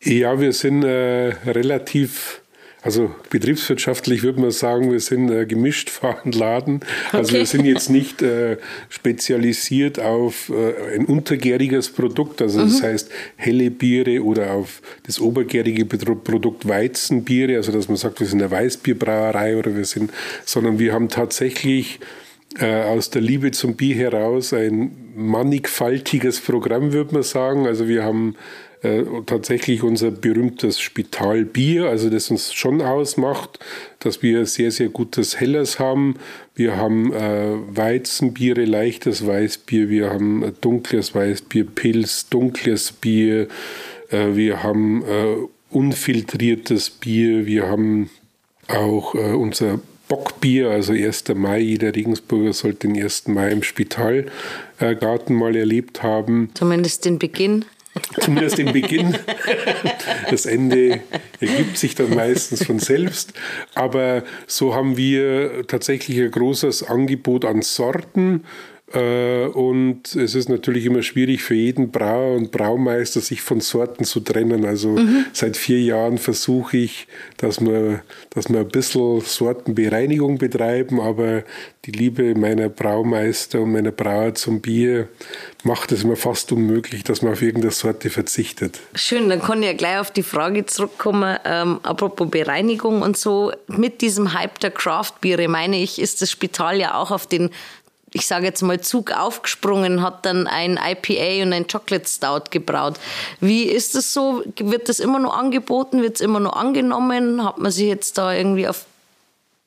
Ja, 0.02 0.38
wir 0.38 0.52
sind 0.52 0.84
äh, 0.84 1.34
relativ, 1.46 2.42
also 2.84 3.14
betriebswirtschaftlich 3.30 4.22
würde 4.22 4.42
man 4.42 4.50
sagen, 4.50 4.92
wir 4.92 5.00
sind 5.00 5.30
äh, 5.30 5.46
gemischt 5.46 5.88
fahrend 5.90 6.34
Laden. 6.34 6.80
Also 7.12 7.30
okay. 7.30 7.38
wir 7.38 7.46
sind 7.46 7.64
jetzt 7.64 7.88
nicht 7.98 8.20
äh, 8.20 8.58
spezialisiert 8.90 9.98
auf 9.98 10.50
äh, 10.50 10.94
ein 10.94 11.06
untergäriges 11.06 11.88
Produkt, 11.88 12.42
also 12.42 12.60
mhm. 12.60 12.64
das 12.64 12.82
heißt 12.82 13.10
helle 13.36 13.70
Biere 13.70 14.22
oder 14.22 14.52
auf 14.52 14.82
das 15.06 15.18
obergärige 15.18 15.86
Produkt 15.86 16.68
Weizenbiere, 16.68 17.56
also 17.56 17.72
dass 17.72 17.88
man 17.88 17.96
sagt, 17.96 18.20
wir 18.20 18.26
sind 18.26 18.42
eine 18.42 18.50
Weißbierbrauerei 18.50 19.56
oder 19.56 19.74
wir 19.74 19.86
sind, 19.86 20.12
sondern 20.44 20.78
wir 20.78 20.92
haben 20.92 21.08
tatsächlich 21.08 22.00
äh, 22.58 22.82
aus 22.82 23.08
der 23.08 23.22
Liebe 23.22 23.50
zum 23.50 23.76
Bier 23.76 23.96
heraus 23.96 24.52
ein 24.52 24.92
mannigfaltiges 25.16 26.40
Programm, 26.40 26.92
würde 26.92 27.14
man 27.14 27.22
sagen. 27.22 27.66
Also 27.66 27.88
wir 27.88 28.04
haben 28.04 28.36
äh, 28.84 29.02
tatsächlich 29.24 29.82
unser 29.82 30.10
berühmtes 30.10 30.78
Spitalbier, 30.78 31.88
also 31.88 32.10
das 32.10 32.30
uns 32.30 32.52
schon 32.52 32.82
ausmacht, 32.82 33.58
dass 33.98 34.22
wir 34.22 34.44
sehr, 34.44 34.70
sehr 34.70 34.90
gutes 34.90 35.40
Helles 35.40 35.78
haben. 35.78 36.16
Wir 36.54 36.76
haben 36.76 37.12
äh, 37.12 37.56
Weizenbiere, 37.68 38.64
leichtes 38.64 39.26
Weißbier, 39.26 39.88
wir 39.88 40.10
haben 40.10 40.52
dunkles 40.60 41.14
Weißbier, 41.14 41.64
Pilz, 41.64 42.28
dunkles 42.28 42.92
Bier, 42.92 43.48
äh, 44.10 44.34
wir 44.34 44.62
haben 44.62 45.02
äh, 45.02 45.36
unfiltriertes 45.70 46.90
Bier, 46.90 47.46
wir 47.46 47.66
haben 47.66 48.10
auch 48.68 49.14
äh, 49.14 49.32
unser 49.32 49.80
Bockbier, 50.08 50.68
also 50.68 50.92
1. 50.92 51.24
Mai, 51.34 51.60
jeder 51.60 51.94
Regensburger 51.94 52.52
sollte 52.52 52.88
den 52.88 53.02
1. 53.02 53.28
Mai 53.28 53.50
im 53.50 53.62
Spitalgarten 53.62 55.34
mal 55.34 55.56
erlebt 55.56 56.02
haben. 56.02 56.50
Zumindest 56.54 57.06
den 57.06 57.18
Beginn. 57.18 57.64
Zumindest 58.20 58.58
den 58.58 58.72
Beginn. 58.72 59.16
Das 60.30 60.46
Ende 60.46 61.00
ergibt 61.40 61.78
sich 61.78 61.94
dann 61.94 62.14
meistens 62.14 62.64
von 62.64 62.78
selbst. 62.78 63.32
Aber 63.74 64.24
so 64.46 64.74
haben 64.74 64.96
wir 64.96 65.66
tatsächlich 65.66 66.18
ein 66.20 66.30
großes 66.30 66.82
Angebot 66.84 67.44
an 67.44 67.62
Sorten 67.62 68.44
und 68.92 70.14
es 70.14 70.34
ist 70.34 70.48
natürlich 70.48 70.84
immer 70.84 71.02
schwierig 71.02 71.42
für 71.42 71.54
jeden 71.54 71.90
Brauer 71.90 72.36
und 72.36 72.50
Braumeister, 72.52 73.20
sich 73.20 73.40
von 73.40 73.60
Sorten 73.60 74.04
zu 74.04 74.20
trennen. 74.20 74.66
Also 74.66 74.90
mhm. 74.90 75.24
seit 75.32 75.56
vier 75.56 75.80
Jahren 75.80 76.18
versuche 76.18 76.76
ich, 76.76 77.08
dass 77.38 77.60
wir, 77.60 78.02
dass 78.30 78.50
wir 78.50 78.60
ein 78.60 78.68
bisschen 78.68 79.20
Sortenbereinigung 79.22 80.38
betreiben, 80.38 81.00
aber 81.00 81.44
die 81.86 81.92
Liebe 81.92 82.34
meiner 82.34 82.68
Braumeister 82.68 83.62
und 83.62 83.72
meiner 83.72 83.90
Brauer 83.90 84.34
zum 84.34 84.60
Bier 84.60 85.08
macht 85.64 85.90
es 85.90 86.04
immer 86.04 86.16
fast 86.16 86.52
unmöglich, 86.52 87.04
dass 87.04 87.22
man 87.22 87.32
auf 87.32 87.42
irgendeine 87.42 87.72
Sorte 87.72 88.10
verzichtet. 88.10 88.80
Schön, 88.94 89.28
dann 89.28 89.40
kann 89.40 89.62
ich 89.62 89.68
ja 89.68 89.74
gleich 89.74 89.98
auf 89.98 90.10
die 90.10 90.22
Frage 90.22 90.66
zurückkommen, 90.66 91.38
ähm, 91.44 91.80
apropos 91.82 92.30
Bereinigung 92.30 93.02
und 93.02 93.16
so. 93.16 93.52
Mit 93.66 94.02
diesem 94.02 94.34
Hype 94.34 94.60
der 94.60 94.70
Craft-Biere, 94.70 95.48
meine 95.48 95.80
ich, 95.80 96.00
ist 96.00 96.22
das 96.22 96.30
Spital 96.30 96.78
ja 96.78 96.94
auch 96.94 97.10
auf 97.10 97.26
den 97.26 97.50
ich 98.14 98.26
sage 98.26 98.46
jetzt 98.46 98.62
mal, 98.62 98.80
Zug 98.80 99.10
aufgesprungen, 99.10 100.00
hat 100.00 100.24
dann 100.24 100.46
ein 100.46 100.78
IPA 100.82 101.42
und 101.42 101.52
ein 101.52 101.66
Chocolate 101.66 102.08
Stout 102.08 102.50
gebraut. 102.50 102.94
Wie 103.40 103.64
ist 103.64 103.96
das 103.96 104.12
so? 104.12 104.44
Wird 104.56 104.88
das 104.88 105.00
immer 105.00 105.18
noch 105.18 105.36
angeboten? 105.36 106.00
Wird 106.00 106.14
es 106.14 106.20
immer 106.20 106.38
noch 106.38 106.54
angenommen? 106.54 107.44
Hat 107.44 107.58
man 107.58 107.72
sich 107.72 107.86
jetzt 107.86 108.16
da 108.16 108.32
irgendwie 108.32 108.68
auf 108.68 108.86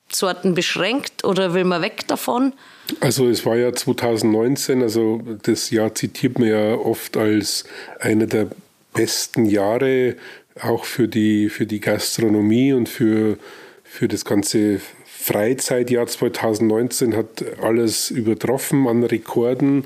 Sorten 0.10 0.56
beschränkt 0.56 1.25
oder 1.25 1.54
will 1.54 1.66
man 1.66 1.82
weg 1.82 2.08
davon? 2.08 2.54
Also 3.01 3.27
es 3.27 3.46
war 3.46 3.58
ja 3.58 3.74
2019, 3.74 4.82
also 4.82 5.22
das 5.44 5.70
Jahr 5.70 5.94
zitiert 5.94 6.39
man 6.39 6.48
ja 6.48 6.75
oft 6.75 7.18
als 7.18 7.66
eine 8.00 8.27
der 8.27 8.48
besten 8.94 9.46
Jahre 9.46 10.16
auch 10.62 10.86
für 10.86 11.10
die, 11.10 11.50
für 11.50 11.66
die 11.66 11.82
Gastronomie 11.82 12.72
und 12.72 12.88
für, 12.88 13.38
für 13.84 14.08
das 14.08 14.24
ganze 14.24 14.80
Freizeitjahr 15.27 16.07
2019 16.07 17.13
hat 17.13 17.43
alles 17.62 18.12
übertroffen 18.12 18.88
an 18.88 19.03
Rekorden. 19.03 19.84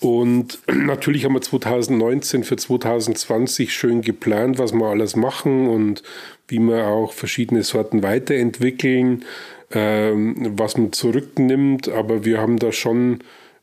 Und 0.00 0.60
natürlich 0.66 1.26
haben 1.26 1.34
wir 1.34 1.42
2019 1.42 2.42
für 2.42 2.56
2020 2.56 3.70
schön 3.70 4.00
geplant, 4.00 4.58
was 4.58 4.72
wir 4.72 4.86
alles 4.86 5.14
machen 5.14 5.68
und 5.68 6.02
wie 6.48 6.58
wir 6.58 6.86
auch 6.86 7.12
verschiedene 7.12 7.64
Sorten 7.64 8.02
weiterentwickeln, 8.02 9.26
ähm, 9.72 10.54
was 10.56 10.78
man 10.78 10.92
zurücknimmt. 10.92 11.90
Aber 11.90 12.24
wir 12.24 12.40
haben 12.40 12.58
da 12.58 12.72
schon 12.72 13.18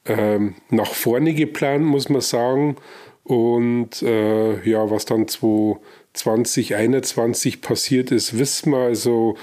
ähm, 0.05 0.53
nach 0.69 0.93
vorne 0.93 1.33
geplant, 1.33 1.85
muss 1.85 2.09
man 2.09 2.21
sagen. 2.21 2.75
Und 3.23 4.03
äh, 4.03 4.61
ja, 4.63 4.91
was 4.91 5.05
dann 5.05 5.27
2020, 5.27 6.67
2021 6.67 7.61
passiert 7.61 8.11
ist, 8.11 8.37
wissen 8.37 8.73
wir. 8.73 8.79
Also 8.79 9.37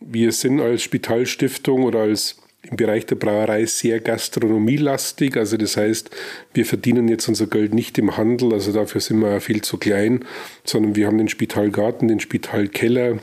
wir 0.00 0.32
sind 0.32 0.60
als 0.60 0.82
Spitalstiftung 0.82 1.84
oder 1.84 2.00
als 2.00 2.36
im 2.62 2.76
Bereich 2.76 3.06
der 3.06 3.16
Brauerei 3.16 3.64
sehr 3.66 4.00
gastronomielastig. 4.00 5.36
Also 5.36 5.56
das 5.56 5.76
heißt, 5.76 6.10
wir 6.52 6.66
verdienen 6.66 7.08
jetzt 7.08 7.28
unser 7.28 7.46
Geld 7.46 7.72
nicht 7.72 7.96
im 7.98 8.16
Handel, 8.16 8.52
also 8.52 8.72
dafür 8.72 9.00
sind 9.00 9.20
wir 9.20 9.40
viel 9.40 9.62
zu 9.62 9.78
klein, 9.78 10.24
sondern 10.64 10.94
wir 10.94 11.06
haben 11.06 11.18
den 11.18 11.28
Spitalgarten, 11.28 12.08
den 12.08 12.20
Spitalkeller, 12.20 13.18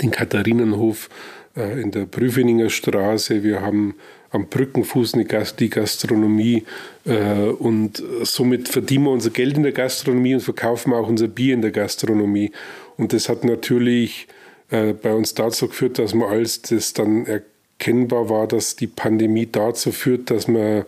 den 0.00 0.10
Katharinenhof 0.10 1.10
äh, 1.56 1.80
in 1.80 1.90
der 1.90 2.06
Prüfeninger 2.06 2.70
Straße, 2.70 3.42
wir 3.42 3.60
haben 3.60 3.96
am 4.30 4.46
Brückenfuß 4.46 5.14
Gast 5.26 5.58
die 5.58 5.70
Gastronomie 5.70 6.62
äh, 7.04 7.48
und 7.48 8.02
somit 8.22 8.68
verdienen 8.68 9.04
wir 9.04 9.10
unser 9.10 9.30
Geld 9.30 9.56
in 9.56 9.64
der 9.64 9.72
Gastronomie 9.72 10.34
und 10.34 10.40
verkaufen 10.40 10.92
auch 10.92 11.08
unser 11.08 11.26
Bier 11.26 11.52
in 11.52 11.62
der 11.62 11.72
Gastronomie. 11.72 12.52
Und 12.96 13.12
das 13.12 13.28
hat 13.28 13.44
natürlich 13.44 14.28
äh, 14.70 14.92
bei 14.92 15.12
uns 15.12 15.34
dazu 15.34 15.68
geführt, 15.68 15.98
dass 15.98 16.14
man 16.14 16.28
als 16.28 16.62
das 16.62 16.92
dann 16.92 17.26
erkennbar 17.26 18.28
war, 18.28 18.46
dass 18.46 18.76
die 18.76 18.86
Pandemie 18.86 19.48
dazu 19.50 19.92
führt, 19.92 20.30
dass 20.30 20.48
wir 20.48 20.86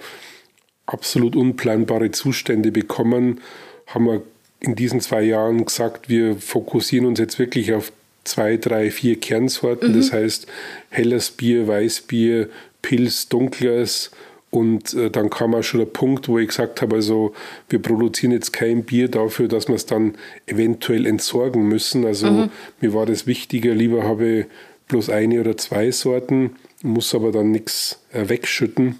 absolut 0.86 1.36
unplanbare 1.36 2.10
Zustände 2.10 2.72
bekommen, 2.72 3.40
haben 3.86 4.06
wir 4.06 4.22
in 4.60 4.76
diesen 4.76 5.00
zwei 5.00 5.22
Jahren 5.22 5.64
gesagt, 5.64 6.08
wir 6.08 6.36
fokussieren 6.36 7.06
uns 7.06 7.18
jetzt 7.18 7.38
wirklich 7.38 7.72
auf 7.72 7.92
zwei, 8.24 8.56
drei, 8.56 8.90
vier 8.90 9.18
Kernsorten. 9.18 9.92
Mhm. 9.92 9.96
Das 9.96 10.12
heißt 10.12 10.46
helles 10.90 11.30
Bier, 11.32 11.66
Weißbier, 11.66 12.48
Pilz, 12.80 13.28
dunkles 13.28 14.10
und 14.52 14.92
äh, 14.92 15.10
dann 15.10 15.30
kam 15.30 15.54
auch 15.54 15.62
schon 15.62 15.80
der 15.80 15.86
Punkt, 15.86 16.28
wo 16.28 16.38
ich 16.38 16.48
gesagt 16.48 16.82
habe, 16.82 16.96
also 16.96 17.32
wir 17.70 17.80
produzieren 17.80 18.32
jetzt 18.32 18.52
kein 18.52 18.84
Bier 18.84 19.08
dafür, 19.08 19.48
dass 19.48 19.66
wir 19.66 19.76
es 19.76 19.86
dann 19.86 20.14
eventuell 20.46 21.06
entsorgen 21.06 21.66
müssen. 21.66 22.04
Also 22.04 22.30
mhm. 22.30 22.50
mir 22.82 22.92
war 22.92 23.06
das 23.06 23.26
wichtiger, 23.26 23.74
lieber 23.74 24.02
habe 24.02 24.40
ich 24.40 24.46
bloß 24.88 25.08
eine 25.08 25.40
oder 25.40 25.56
zwei 25.56 25.90
Sorten, 25.90 26.56
muss 26.82 27.14
aber 27.14 27.32
dann 27.32 27.50
nichts 27.50 28.04
äh, 28.12 28.28
wegschütten, 28.28 28.98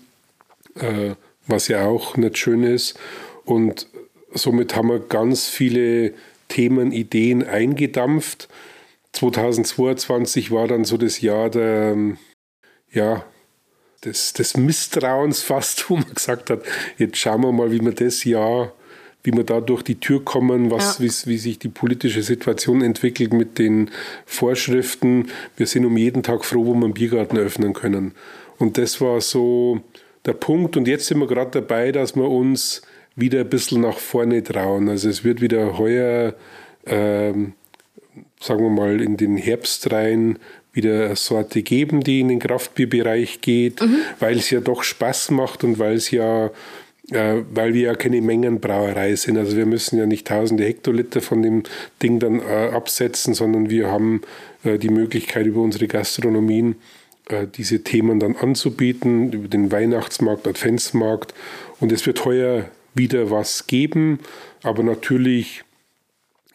äh, 0.77 1.17
was 1.47 1.69
ja 1.69 1.85
auch 1.85 2.17
nicht 2.17 2.39
schön 2.39 2.63
ist. 2.63 2.99
Und 3.45 3.89
somit 4.33 4.75
haben 4.75 4.89
wir 4.89 5.01
ganz 5.01 5.49
viele 5.49 6.15
Themen, 6.49 6.93
Ideen 6.93 7.47
eingedampft. 7.47 8.49
2022 9.13 10.51
war 10.51 10.67
dann 10.67 10.87
so 10.87 10.97
das 10.97 11.21
Jahr 11.21 11.51
der, 11.51 11.95
ja, 12.91 13.27
des, 14.05 14.33
des 14.33 14.57
Misstrauens 14.57 15.43
fast, 15.43 15.89
wo 15.91 15.97
man 15.97 16.15
gesagt 16.15 16.51
hat, 16.51 16.63
jetzt 16.99 17.19
schauen 17.19 17.43
wir 17.43 17.53
mal, 17.53 17.71
wie 17.71 17.81
wir 17.81 17.93
das 17.93 18.25
Jahr 18.25 18.73
wie 19.25 19.33
wir 19.33 19.45
da 19.45 19.61
durch 19.61 19.83
die 19.83 20.01
Tür 20.01 20.25
kommen, 20.25 20.71
was, 20.71 20.99
ja. 20.99 21.05
wie, 21.05 21.31
wie 21.31 21.39
sich 21.39 21.59
die 21.59 21.69
politische 21.69 22.23
Situation 22.23 22.83
entwickelt 22.83 23.33
mit 23.33 23.59
den 23.59 23.91
Vorschriften. 24.27 25.29
Wir 25.57 25.67
sind 25.67 25.85
um 25.85 25.97
jeden 25.97 26.23
Tag 26.23 26.45
froh, 26.45 26.67
wo 26.67 26.75
wir 26.75 26.85
einen 26.85 26.95
Biergarten 26.95 27.39
öffnen 27.39 27.73
können. 27.73 28.15
Und 28.59 28.79
das 28.79 29.01
war 29.01 29.21
so 29.21 29.81
der 30.25 30.33
Punkt. 30.33 30.77
Und 30.77 30.89
jetzt 30.89 31.07
sind 31.07 31.19
wir 31.19 31.27
gerade 31.27 31.51
dabei, 31.61 31.93
dass 31.93 32.17
wir 32.17 32.29
uns 32.29 32.83
wieder 33.15 33.41
ein 33.41 33.49
bisschen 33.49 33.83
nach 33.83 33.99
vorne 33.99 34.43
trauen. 34.43 34.89
Also 34.89 35.09
es 35.09 35.23
wird 35.23 35.41
wieder 35.41 35.79
heuer, 35.79 36.35
ähm, 36.87 37.53
sagen 38.41 38.63
wir 38.63 38.71
mal, 38.71 39.01
in 39.01 39.17
den 39.17 39.37
Herbst 39.37 39.93
rein 39.93 40.39
wieder 40.73 41.07
eine 41.07 41.17
Sorte 41.17 41.63
geben, 41.63 42.03
die 42.03 42.21
in 42.21 42.29
den 42.29 42.39
Kraftbierbereich 42.39 43.41
geht, 43.41 43.83
mhm. 43.83 43.97
weil 44.21 44.39
es 44.39 44.51
ja 44.51 44.61
doch 44.61 44.83
Spaß 44.83 45.31
macht 45.31 45.65
und 45.65 45.79
weil 45.79 45.95
es 45.95 46.11
ja 46.11 46.51
äh, 47.11 47.43
weil 47.53 47.75
wir 47.75 47.83
ja 47.83 47.95
keine 47.95 48.21
Mengenbrauerei 48.21 49.15
sind. 49.17 49.37
Also 49.37 49.57
wir 49.57 49.67
müssen 49.67 49.99
ja 49.99 50.07
nicht 50.07 50.27
tausende 50.27 50.65
Hektoliter 50.65 51.21
von 51.21 51.43
dem 51.43 51.65
Ding 52.03 52.21
dann 52.21 52.41
äh, 52.41 52.71
absetzen, 52.73 53.35
sondern 53.35 53.71
wir 53.71 53.89
haben 53.89 54.23
äh, 54.65 54.79
die 54.79 54.89
Möglichkeit 54.89 55.47
über 55.47 55.61
unsere 55.61 55.89
Gastronomien 55.89 56.77
äh, 57.29 57.47
diese 57.47 57.83
Themen 57.83 58.21
dann 58.21 58.37
anzubieten, 58.37 59.33
über 59.33 59.49
den 59.49 59.73
Weihnachtsmarkt, 59.73 60.47
Adventsmarkt. 60.47 61.35
Und 61.81 61.93
es 61.93 62.07
wird 62.07 62.25
heuer 62.25 62.67
wieder 62.95 63.31
was 63.31 63.67
geben, 63.67 64.21
aber 64.63 64.83
natürlich, 64.83 65.65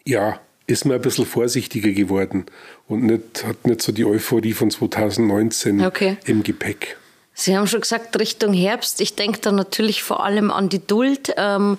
ja, 0.06 0.40
ist 0.68 0.86
man 0.86 0.96
ein 0.96 1.02
bisschen 1.02 1.26
vorsichtiger 1.26 1.92
geworden 1.92 2.46
und 2.88 3.04
nicht, 3.04 3.46
hat 3.46 3.66
nicht 3.66 3.82
so 3.82 3.92
die 3.94 4.06
Euphorie 4.06 4.54
von 4.54 4.70
2019 4.70 5.86
okay. 5.86 6.18
im 6.26 6.44
Gepäck. 6.44 6.98
Sie 7.34 7.56
haben 7.56 7.68
schon 7.68 7.82
gesagt, 7.82 8.20
Richtung 8.20 8.52
Herbst. 8.54 9.00
Ich 9.00 9.16
denke 9.16 9.40
da 9.40 9.52
natürlich 9.52 10.04
vor 10.04 10.24
allem 10.24 10.52
an 10.52 10.70
die 10.70 10.86
Duld. 10.86 11.34
Ähm, 11.38 11.78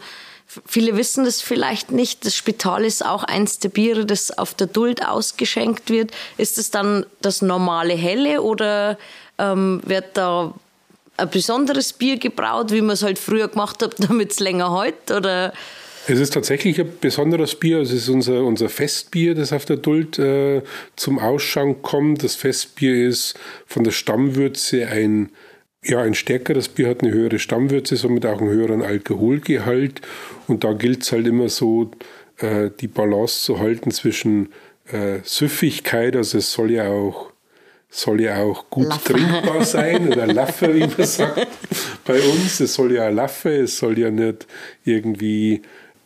viele 0.64 0.96
wissen 0.96 1.24
das 1.24 1.42
vielleicht 1.42 1.90
nicht. 1.90 2.24
Das 2.24 2.34
Spital 2.34 2.84
ist 2.84 3.04
auch 3.04 3.24
eins 3.24 3.58
der 3.58 3.68
Biere, 3.68 4.06
das 4.06 4.36
auf 4.36 4.54
der 4.54 4.68
Duld 4.68 5.06
ausgeschenkt 5.06 5.90
wird. 5.90 6.12
Ist 6.38 6.58
es 6.58 6.70
dann 6.70 7.04
das 7.20 7.42
normale 7.42 7.94
Helle 7.94 8.40
oder 8.40 8.98
ähm, 9.36 9.82
wird 9.84 10.16
da 10.16 10.54
ein 11.16 11.28
besonderes 11.28 11.92
Bier 11.92 12.18
gebraut, 12.18 12.70
wie 12.70 12.80
man 12.80 12.94
es 12.94 13.02
halt 13.02 13.18
früher 13.18 13.48
gemacht 13.48 13.82
hat, 13.82 13.96
damit 13.98 14.30
es 14.32 14.40
länger 14.40 14.80
hält? 14.80 15.10
Oder 15.10 15.52
es 16.08 16.20
ist 16.20 16.32
tatsächlich 16.32 16.80
ein 16.80 16.90
besonderes 17.00 17.54
Bier. 17.54 17.80
Es 17.80 17.92
ist 17.92 18.08
unser, 18.08 18.44
unser 18.44 18.68
Festbier, 18.68 19.34
das 19.34 19.52
auf 19.52 19.64
der 19.64 19.76
Duld 19.76 20.18
äh, 20.18 20.62
zum 20.96 21.18
Ausschank 21.18 21.82
kommt. 21.82 22.24
Das 22.24 22.34
Festbier 22.34 23.06
ist 23.06 23.38
von 23.66 23.84
der 23.84 23.92
Stammwürze 23.92 24.86
ein 24.88 25.30
ja, 25.84 26.00
ein 26.00 26.14
stärkeres 26.14 26.68
Bier 26.68 26.88
hat 26.88 27.02
eine 27.02 27.12
höhere 27.12 27.38
Stammwürze, 27.38 27.96
somit 27.96 28.26
auch 28.26 28.40
einen 28.40 28.50
höheren 28.50 28.82
Alkoholgehalt. 28.82 30.00
Und 30.48 30.64
da 30.64 30.72
gilt 30.72 31.04
es 31.04 31.12
halt 31.12 31.26
immer 31.26 31.48
so, 31.48 31.92
äh, 32.38 32.70
die 32.80 32.88
Balance 32.88 33.44
zu 33.44 33.58
halten 33.58 33.90
zwischen 33.90 34.48
äh, 34.92 35.20
Süffigkeit, 35.22 36.16
also 36.16 36.38
es 36.38 36.52
soll 36.52 36.72
ja 36.72 36.88
auch, 36.88 37.32
soll 37.90 38.20
ja 38.20 38.42
auch 38.42 38.68
gut 38.70 38.88
Laffe. 38.88 39.12
trinkbar 39.12 39.64
sein, 39.64 40.08
oder 40.08 40.26
Laffe, 40.26 40.74
wie 40.74 40.86
man 40.86 41.06
sagt 41.06 41.48
bei 42.04 42.20
uns. 42.20 42.60
Es 42.60 42.74
soll 42.74 42.92
ja 42.92 43.08
Laffe, 43.08 43.50
es 43.50 43.78
soll 43.78 43.98
ja 43.98 44.10
nicht 44.10 44.46
irgendwie 44.84 45.62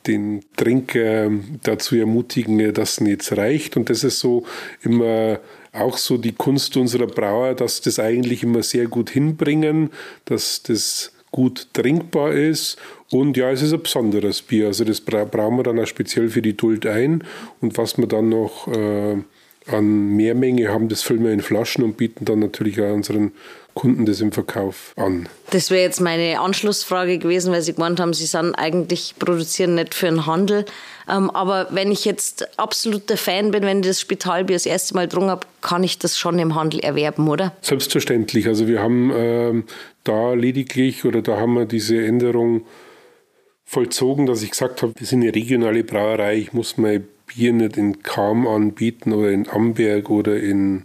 den 0.07 0.45
Trinker 0.57 1.31
dazu 1.63 1.97
ermutigen, 1.97 2.73
dass 2.75 3.01
es 3.01 3.07
jetzt 3.07 3.37
reicht. 3.37 3.77
Und 3.77 3.91
das 3.91 4.05
ist 4.05 4.19
so 4.19 4.45
immer 4.83 5.41
auch 5.73 5.97
so 5.97 6.19
die 6.19 6.33
Kunst 6.33 6.77
unserer 6.77 7.07
Brauer, 7.07 7.55
dass 7.55 7.81
das 7.81 7.99
eigentlich 7.99 8.43
immer 8.43 8.63
sehr 8.63 8.87
gut 8.87 9.11
hinbringen, 9.11 9.91
dass 10.27 10.63
das 10.63 11.13
gut 11.31 11.69
trinkbar 11.73 12.33
ist. 12.33 12.77
Und 13.11 13.37
ja, 13.37 13.51
es 13.51 13.63
ist 13.63 13.73
ein 13.73 13.83
besonderes 13.83 14.43
Bier. 14.43 14.67
Also 14.69 14.85
das 14.85 15.01
brauchen 15.01 15.57
wir 15.57 15.63
dann 15.63 15.79
auch 15.79 15.87
speziell 15.87 16.29
für 16.29 16.43
die 16.43 16.57
Duld 16.57 16.87
ein. 16.87 17.25
Und 17.61 17.77
was 17.79 17.99
wir 17.99 18.07
dann 18.07 18.29
noch 18.29 18.69
äh, 18.69 19.17
an 19.67 20.17
Mehrmenge 20.17 20.69
haben, 20.69 20.89
das 20.89 21.03
füllen 21.03 21.25
wir 21.25 21.33
in 21.33 21.41
Flaschen 21.41 21.85
und 21.85 21.97
bieten 21.97 22.25
dann 22.25 22.41
natürlich 22.41 22.81
auch 22.81 22.93
unseren 22.93 23.33
Kunden 23.75 24.05
das 24.05 24.21
im 24.21 24.33
Verkauf 24.33 24.93
an. 24.97 25.29
Das 25.51 25.71
wäre 25.71 25.83
jetzt 25.83 26.01
meine 26.01 26.41
Anschlussfrage 26.41 27.19
gewesen, 27.19 27.53
weil 27.53 27.63
Sie 27.63 27.73
gemeint 27.73 28.01
haben, 28.01 28.13
Sie 28.13 28.27
sind 28.27 28.55
eigentlich 28.55 29.15
produzieren 29.19 29.75
nicht 29.75 29.95
für 29.95 30.07
den 30.07 30.27
Handel. 30.27 30.67
Ähm, 31.09 31.31
aber 31.31 31.69
wenn 31.71 31.91
ich 31.91 32.05
jetzt 32.05 32.59
absoluter 32.59 33.17
Fan 33.17 33.51
bin, 33.51 33.63
wenn 33.63 33.81
ich 33.81 33.87
das 33.87 34.01
Spitalbier 34.01 34.57
das 34.57 34.67
erste 34.67 34.95
Mal 34.95 35.07
getrunken 35.07 35.31
habe, 35.31 35.47
kann 35.63 35.83
ich 35.85 35.99
das 35.99 36.19
schon 36.19 36.39
im 36.39 36.55
Handel 36.55 36.81
erwerben, 36.81 37.29
oder? 37.29 37.57
Selbstverständlich. 37.63 38.47
Also 38.47 38.69
wir 38.69 38.81
haben 38.81 39.11
ähm, 39.15 39.65
da 40.05 40.35
lediglich 40.35 41.05
oder 41.05 41.23
da 41.23 41.39
haben 41.39 41.55
wir 41.55 41.65
diese 41.65 42.05
Änderung 42.05 42.67
vollzogen, 43.65 44.27
dass 44.27 44.43
ich 44.43 44.51
gesagt 44.51 44.83
habe, 44.83 44.93
wir 44.97 45.07
sind 45.07 45.23
eine 45.23 45.35
regionale 45.35 45.83
Brauerei, 45.83 46.37
ich 46.37 46.53
muss 46.53 46.77
mein 46.77 47.09
Bier 47.35 47.53
nicht 47.53 47.77
in 47.77 48.03
Kam 48.03 48.47
anbieten 48.47 49.13
oder 49.13 49.31
in 49.31 49.49
Amberg 49.49 50.11
oder 50.11 50.39
in 50.39 50.85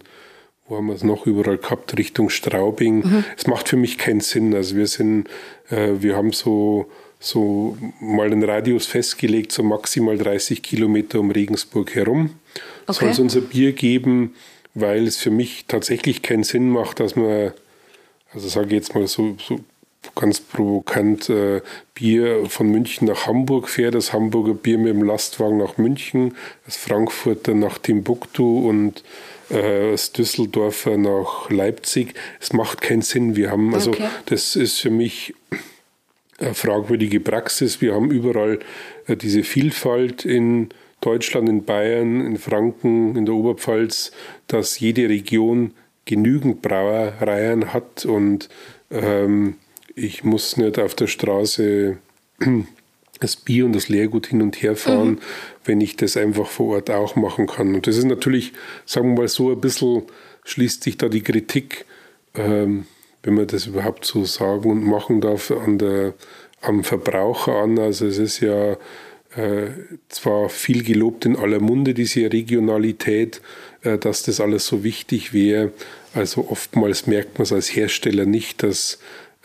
wo 0.68 0.76
haben 0.76 0.88
wir 0.88 0.96
es 0.96 1.04
noch 1.04 1.26
überall 1.26 1.58
gehabt, 1.58 1.98
Richtung 1.98 2.30
Straubing. 2.30 2.98
Mhm. 3.00 3.24
Es 3.38 3.48
macht 3.48 3.70
für 3.70 3.78
mich 3.78 3.98
keinen 3.98 4.20
Sinn. 4.20 4.54
Also 4.54 4.76
wir 4.76 4.88
sind, 4.88 5.28
äh, 5.70 5.94
wir 6.00 6.16
haben 6.16 6.34
so, 6.34 6.92
so 7.20 7.78
mal 8.02 8.28
einen 8.28 8.44
Radius 8.44 8.86
festgelegt, 8.86 9.52
so 9.52 9.64
maximal 9.64 10.18
30 10.18 10.62
Kilometer 10.62 11.20
um 11.20 11.32
Regensburg 11.32 11.96
herum. 11.96 12.32
Okay. 12.86 13.00
Soll 13.00 13.10
es 13.10 13.20
unser 13.20 13.42
Bier 13.42 13.72
geben, 13.72 14.36
weil 14.74 15.08
es 15.08 15.18
für 15.18 15.32
mich 15.32 15.66
tatsächlich 15.68 16.22
keinen 16.22 16.44
Sinn 16.44 16.70
macht, 16.70 17.00
dass 17.00 17.16
man, 17.16 17.54
also 18.34 18.50
sage 18.50 18.68
ich 18.68 18.74
jetzt 18.74 18.94
mal 18.94 19.08
so, 19.08 19.38
so 19.40 19.62
ganz 20.16 20.40
provokant, 20.40 21.30
äh, 21.30 21.62
Bier 21.94 22.46
von 22.48 22.70
München 22.70 23.08
nach 23.08 23.28
Hamburg 23.28 23.70
fährt, 23.70 23.96
das 23.96 24.14
Hamburger 24.14 24.54
Bier 24.54 24.78
mit 24.78 24.94
dem 24.94 25.04
Lastwagen 25.04 25.58
nach 25.58 25.78
München, 25.78 26.36
das 26.66 26.78
Frankfurter 26.78 27.54
nach 27.54 27.78
Timbuktu 27.78 28.68
und 28.68 29.04
äh, 29.50 29.94
aus 29.94 30.12
Düsseldorfer 30.12 30.98
nach 30.98 31.50
Leipzig. 31.50 32.14
Es 32.40 32.54
macht 32.54 32.82
keinen 32.82 33.02
Sinn. 33.02 33.36
Wir 33.36 33.52
haben, 33.52 33.74
also 33.74 33.92
okay. 33.92 34.08
das 34.26 34.56
ist 34.56 34.80
für 34.80 34.90
mich 34.90 35.34
eine 36.40 36.54
fragwürdige 36.54 37.20
Praxis. 37.20 37.82
Wir 37.82 37.94
haben 37.94 38.12
überall 38.12 38.60
äh, 39.08 39.16
diese 39.16 39.44
Vielfalt 39.44 40.26
in 40.26 40.70
Deutschland, 41.02 41.48
in 41.48 41.64
Bayern, 41.64 42.26
in 42.26 42.38
Franken, 42.38 43.16
in 43.16 43.26
der 43.26 43.36
Oberpfalz, 43.36 44.12
dass 44.48 44.80
jede 44.80 45.10
Region 45.10 45.74
genügend 46.06 46.62
Brauereien 46.62 47.74
hat 47.74 48.06
und 48.06 48.50
ähm, 48.92 49.56
ich 49.98 50.24
muss 50.24 50.58
nicht 50.58 50.80
auf 50.80 50.96
der 50.96 51.08
Straße 51.08 51.98
das 53.20 53.36
Bier 53.36 53.66
und 53.66 53.74
das 53.74 53.90
Leergut 53.90 54.28
hin 54.28 54.44
und 54.44 54.62
her 54.62 54.76
fahren, 54.76 55.10
mhm. 55.10 55.20
wenn 55.66 55.82
ich 55.82 55.96
das 55.96 56.16
einfach 56.16 56.48
vor 56.48 56.76
Ort 56.76 56.92
auch 56.92 57.16
machen 57.16 57.48
kann. 57.48 57.74
Und 57.74 57.88
das 57.88 57.98
ist 57.98 58.06
natürlich, 58.06 58.54
sagen 58.86 59.10
wir 59.16 59.22
mal 59.24 59.28
so, 59.28 59.52
ein 59.52 59.60
bisschen 59.60 60.04
schließt 60.44 60.84
sich 60.84 60.98
da 60.98 61.10
die 61.10 61.24
Kritik, 61.24 61.86
ähm, 62.36 62.86
wenn 63.24 63.34
man 63.34 63.48
das 63.48 63.66
überhaupt 63.66 64.06
so 64.06 64.24
sagen 64.24 64.70
und 64.70 64.84
machen 64.84 65.20
darf, 65.20 65.50
an 65.50 65.80
der, 65.80 66.14
am 66.62 66.84
Verbraucher 66.84 67.56
an. 67.56 67.80
Also 67.80 68.06
es 68.06 68.20
ist 68.20 68.40
ja 68.40 68.74
äh, 69.36 69.70
zwar 70.10 70.50
viel 70.50 70.84
gelobt 70.84 71.26
in 71.26 71.36
aller 71.36 71.60
Munde, 71.60 71.96
diese 71.96 72.32
Regionalität, 72.32 73.42
äh, 73.82 73.98
dass 73.98 74.22
das 74.22 74.40
alles 74.40 74.68
so 74.68 74.84
wichtig 74.84 75.34
wäre. 75.34 75.72
Also 76.14 76.48
oftmals 76.50 77.08
merkt 77.08 77.40
man 77.40 77.44
es 77.44 77.52
als 77.52 77.76
Hersteller 77.76 78.26
nicht, 78.26 78.62
dass 78.62 79.00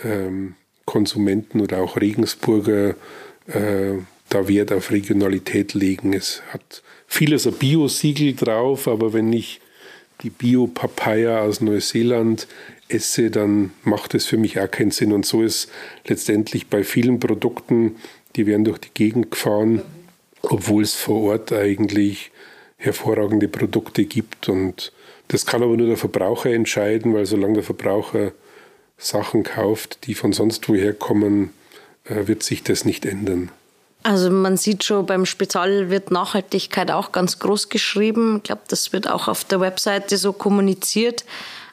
ähm, 0.05 0.55
Konsumenten 0.85 1.61
oder 1.61 1.79
auch 1.79 1.97
Regensburger 1.97 2.97
äh, 3.47 3.95
da 4.29 4.49
Wert 4.49 4.73
auf 4.73 4.91
Regionalität 4.91 5.75
legen. 5.75 6.13
Es 6.13 6.43
hat 6.53 6.83
vieles 7.07 7.47
ein 7.47 7.55
Bio-Siegel 7.55 8.35
drauf, 8.35 8.89
aber 8.89 9.13
wenn 9.13 9.33
ich 9.33 9.61
die 10.23 10.31
Bio-Papaya 10.31 11.43
aus 11.43 11.61
Neuseeland 11.61 12.47
esse, 12.89 13.31
dann 13.31 13.73
macht 13.85 14.15
es 14.15 14.27
für 14.27 14.37
mich 14.37 14.61
auch 14.61 14.71
keinen 14.71 14.91
Sinn. 14.91 15.13
Und 15.13 15.27
so 15.27 15.43
ist 15.43 15.71
letztendlich 16.07 16.69
bei 16.69 16.85
vielen 16.85 17.21
Produkten, 17.21 17.97
die 18.37 18.47
werden 18.47 18.65
durch 18.65 18.79
die 18.79 18.95
Gegend 18.95 19.31
gefahren, 19.31 19.83
obwohl 20.43 20.83
es 20.83 20.95
vor 20.95 21.23
Ort 21.23 21.53
eigentlich 21.53 22.31
hervorragende 22.77 23.49
Produkte 23.49 24.05
gibt. 24.05 24.49
Und 24.49 24.93
das 25.29 25.47
kann 25.47 25.63
aber 25.63 25.77
nur 25.77 25.87
der 25.87 25.97
Verbraucher 25.97 26.51
entscheiden, 26.51 27.15
weil 27.15 27.27
solange 27.27 27.55
der 27.55 27.63
Verbraucher 27.63 28.33
Sachen 29.03 29.43
kauft, 29.43 30.07
die 30.07 30.15
von 30.15 30.33
sonst 30.33 30.69
woher 30.69 30.95
kommen, 30.95 31.51
äh, 32.05 32.27
wird 32.27 32.43
sich 32.43 32.63
das 32.63 32.85
nicht 32.85 33.05
ändern. 33.05 33.51
Also 34.05 34.31
man 34.31 34.57
sieht 34.57 34.85
schon, 34.85 35.07
beim 35.07 35.27
Spital 35.27 35.91
wird 35.91 36.11
Nachhaltigkeit 36.11 36.91
auch 36.91 37.13
ganz 37.13 37.39
groß 37.39 37.69
geschrieben. 37.69 38.39
Ich 38.39 38.43
glaube, 38.45 38.63
das 38.69 38.93
wird 38.93 39.09
auch 39.09 39.29
auf 39.29 39.45
der 39.45 39.61
Webseite 39.61 40.17
so 40.17 40.33
kommuniziert. 40.33 41.25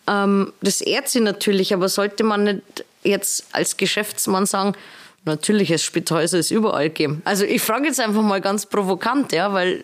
Ähm, 0.08 0.54
das 0.62 0.82
ehrt 0.82 1.10
sie 1.10 1.22
natürlich, 1.22 1.74
aber 1.74 1.90
sollte 1.90 2.24
man 2.24 2.44
nicht 2.44 2.62
jetzt 3.04 3.48
als 3.52 3.78
Geschäftsmann 3.78 4.46
sagen, 4.46 4.74
natürlich, 5.26 5.72
es 5.72 5.84
Spitalhäuser 5.84 6.40
ist 6.40 6.52
überall 6.52 6.90
geben. 6.90 7.22
Also 7.26 7.46
ich 7.46 7.62
frage 7.62 7.88
jetzt 7.88 8.00
einfach 8.00 8.22
mal 8.22 8.42
ganz 8.42 8.66
provokant, 8.66 9.32
ja, 9.32 9.54
weil 9.54 9.84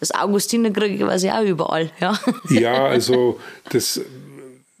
das 0.00 0.12
Augustiner 0.12 0.70
kriege 0.70 0.94
ich 0.94 1.00
quasi 1.00 1.30
auch 1.30 1.42
überall, 1.42 1.90
ja. 2.00 2.18
Ja, 2.50 2.86
also 2.86 3.40
das, 3.70 4.00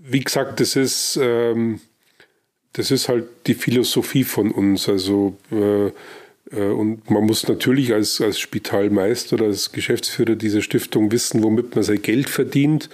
wie 0.08 0.20
gesagt, 0.20 0.60
das 0.60 0.76
ist... 0.76 1.18
Ähm 1.20 1.80
das 2.74 2.92
ist 2.92 3.08
halt 3.08 3.24
die 3.48 3.54
Philosophie 3.54 4.22
von 4.22 4.52
uns. 4.52 4.88
Also 4.88 5.36
äh, 5.50 5.90
Äh, 6.52 6.68
und 6.68 7.10
man 7.10 7.24
muss 7.24 7.48
natürlich 7.48 7.92
als, 7.92 8.20
als 8.20 8.38
Spitalmeister 8.38 9.34
oder 9.34 9.46
als 9.46 9.72
Geschäftsführer 9.72 10.34
dieser 10.34 10.62
Stiftung 10.62 11.10
wissen, 11.12 11.42
womit 11.42 11.74
man 11.74 11.84
sein 11.84 12.02
Geld 12.02 12.28
verdient. 12.28 12.88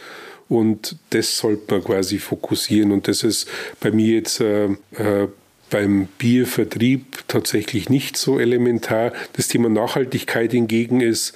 Und 0.49 0.97
das 1.11 1.39
sollte 1.39 1.75
man 1.75 1.85
quasi 1.85 2.19
fokussieren. 2.19 2.93
Und 2.93 3.09
das 3.09 3.23
ist 3.23 3.49
bei 3.81 3.91
mir 3.91 4.15
jetzt 4.15 4.41
äh, 4.41 4.67
äh, 4.67 5.29
beim 5.71 6.07
Biervertrieb 6.19 7.25
tatsächlich 7.29 7.89
nicht 7.89 8.17
so 8.17 8.39
elementar. 8.39 9.13
Das 9.33 9.49
Thema 9.49 9.69
Nachhaltigkeit 9.69 10.53
hingegen 10.53 11.01
ist 11.01 11.35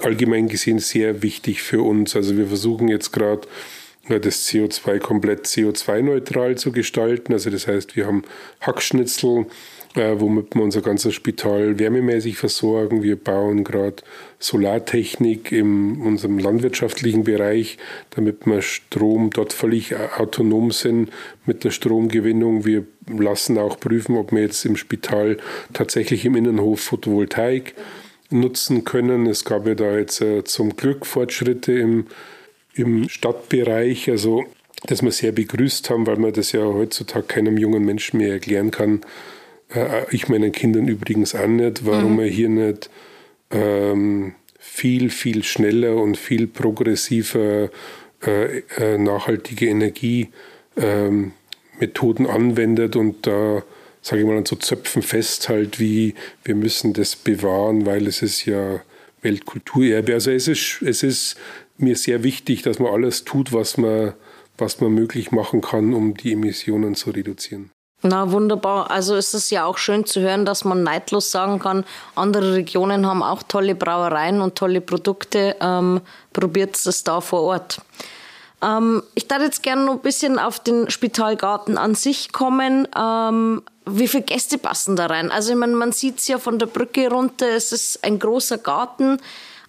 allgemein 0.00 0.48
gesehen 0.48 0.78
sehr 0.78 1.22
wichtig 1.22 1.62
für 1.62 1.82
uns. 1.82 2.14
Also 2.16 2.36
wir 2.36 2.46
versuchen 2.48 2.88
jetzt 2.88 3.12
gerade 3.12 3.46
das 4.08 4.46
CO2 4.48 4.98
komplett 4.98 5.46
CO2-neutral 5.46 6.56
zu 6.56 6.72
gestalten. 6.72 7.32
Also 7.32 7.50
das 7.50 7.66
heißt, 7.66 7.96
wir 7.96 8.06
haben 8.06 8.22
Hackschnitzel, 8.60 9.46
äh, 9.94 10.14
womit 10.18 10.54
wir 10.54 10.62
unser 10.62 10.82
ganzes 10.82 11.14
Spital 11.14 11.78
wärmemäßig 11.78 12.36
versorgen. 12.36 13.02
Wir 13.02 13.16
bauen 13.16 13.64
gerade 13.64 13.96
Solartechnik 14.38 15.52
in 15.52 16.00
unserem 16.02 16.38
landwirtschaftlichen 16.38 17.24
Bereich, 17.24 17.78
damit 18.10 18.46
wir 18.46 18.60
Strom 18.60 19.30
dort 19.30 19.52
völlig 19.52 19.96
autonom 19.96 20.70
sind 20.70 21.10
mit 21.46 21.64
der 21.64 21.70
Stromgewinnung. 21.70 22.66
Wir 22.66 22.84
lassen 23.06 23.56
auch 23.58 23.80
prüfen, 23.80 24.16
ob 24.16 24.32
wir 24.32 24.42
jetzt 24.42 24.64
im 24.66 24.76
Spital 24.76 25.38
tatsächlich 25.72 26.24
im 26.24 26.36
Innenhof 26.36 26.80
Photovoltaik 26.80 27.74
nutzen 28.30 28.84
können. 28.84 29.26
Es 29.26 29.44
gab 29.44 29.66
ja 29.66 29.74
da 29.74 29.96
jetzt 29.96 30.20
äh, 30.20 30.44
zum 30.44 30.76
Glück 30.76 31.06
Fortschritte 31.06 31.72
im, 31.72 32.06
im 32.74 33.08
Stadtbereich, 33.08 34.10
also 34.10 34.44
dass 34.86 35.02
wir 35.02 35.12
sehr 35.12 35.32
begrüßt 35.32 35.88
haben, 35.90 36.06
weil 36.06 36.16
man 36.16 36.32
das 36.32 36.52
ja 36.52 36.62
heutzutage 36.62 37.26
keinem 37.26 37.56
jungen 37.56 37.84
Menschen 37.84 38.18
mehr 38.18 38.32
erklären 38.32 38.70
kann. 38.70 39.00
Äh, 39.74 40.04
ich 40.10 40.28
meinen 40.28 40.52
Kindern 40.52 40.88
übrigens 40.88 41.34
auch 41.34 41.46
nicht, 41.46 41.86
warum 41.86 42.12
mhm. 42.12 42.16
man 42.16 42.26
hier 42.26 42.48
nicht 42.48 42.90
ähm, 43.50 44.34
viel, 44.58 45.10
viel 45.10 45.42
schneller 45.44 45.96
und 45.96 46.16
viel 46.16 46.46
progressiver 46.46 47.70
äh, 48.26 48.58
äh, 48.76 48.98
nachhaltige 48.98 49.66
Energiemethoden 49.66 51.32
ähm, 52.26 52.30
anwendet 52.30 52.96
und 52.96 53.26
da 53.26 53.62
sage 54.04 54.20
ich 54.20 54.28
mal, 54.28 54.36
an 54.36 54.44
so 54.44 54.56
Zöpfen 54.56 55.00
festhält, 55.00 55.80
wie 55.80 56.14
wir 56.44 56.54
müssen 56.54 56.92
das 56.92 57.16
bewahren, 57.16 57.86
weil 57.86 58.06
es 58.06 58.20
ist 58.20 58.44
ja 58.44 58.82
Weltkulturerbe. 59.22 60.12
Also 60.12 60.30
es 60.30 60.46
ist, 60.46 60.82
es 60.82 61.02
ist 61.02 61.36
mir 61.76 61.96
sehr 61.96 62.22
wichtig, 62.22 62.62
dass 62.62 62.78
man 62.78 62.92
alles 62.92 63.24
tut, 63.24 63.52
was 63.52 63.76
man, 63.76 64.14
was 64.58 64.80
man 64.80 64.92
möglich 64.92 65.32
machen 65.32 65.60
kann, 65.60 65.94
um 65.94 66.14
die 66.14 66.32
Emissionen 66.32 66.94
zu 66.94 67.10
reduzieren. 67.10 67.70
Na, 68.06 68.30
wunderbar. 68.30 68.90
Also 68.90 69.16
ist 69.16 69.32
es 69.32 69.48
ja 69.48 69.64
auch 69.64 69.78
schön 69.78 70.04
zu 70.04 70.20
hören, 70.20 70.44
dass 70.44 70.64
man 70.64 70.82
neidlos 70.82 71.30
sagen 71.30 71.58
kann, 71.58 71.84
andere 72.14 72.52
Regionen 72.52 73.06
haben 73.06 73.22
auch 73.22 73.42
tolle 73.42 73.74
Brauereien 73.74 74.42
und 74.42 74.56
tolle 74.56 74.82
Produkte. 74.82 75.56
Ähm, 75.60 76.02
Probiert 76.34 76.76
es 76.84 77.02
da 77.02 77.22
vor 77.22 77.42
Ort. 77.42 77.80
Ähm, 78.62 79.02
ich 79.14 79.26
darf 79.26 79.40
jetzt 79.42 79.62
gerne 79.62 79.86
noch 79.86 79.94
ein 79.94 80.00
bisschen 80.00 80.38
auf 80.38 80.60
den 80.60 80.90
Spitalgarten 80.90 81.78
an 81.78 81.94
sich 81.94 82.32
kommen. 82.32 82.86
Ähm, 82.94 83.62
wie 83.86 84.08
viele 84.08 84.24
Gäste 84.24 84.58
passen 84.58 84.96
da 84.96 85.06
rein? 85.06 85.30
Also 85.30 85.52
ich 85.52 85.58
meine, 85.58 85.74
man 85.74 85.92
sieht 85.92 86.18
es 86.18 86.28
ja 86.28 86.38
von 86.38 86.58
der 86.58 86.66
Brücke 86.66 87.08
runter, 87.08 87.48
es 87.48 87.72
ist 87.72 88.04
ein 88.04 88.18
großer 88.18 88.58
Garten, 88.58 89.18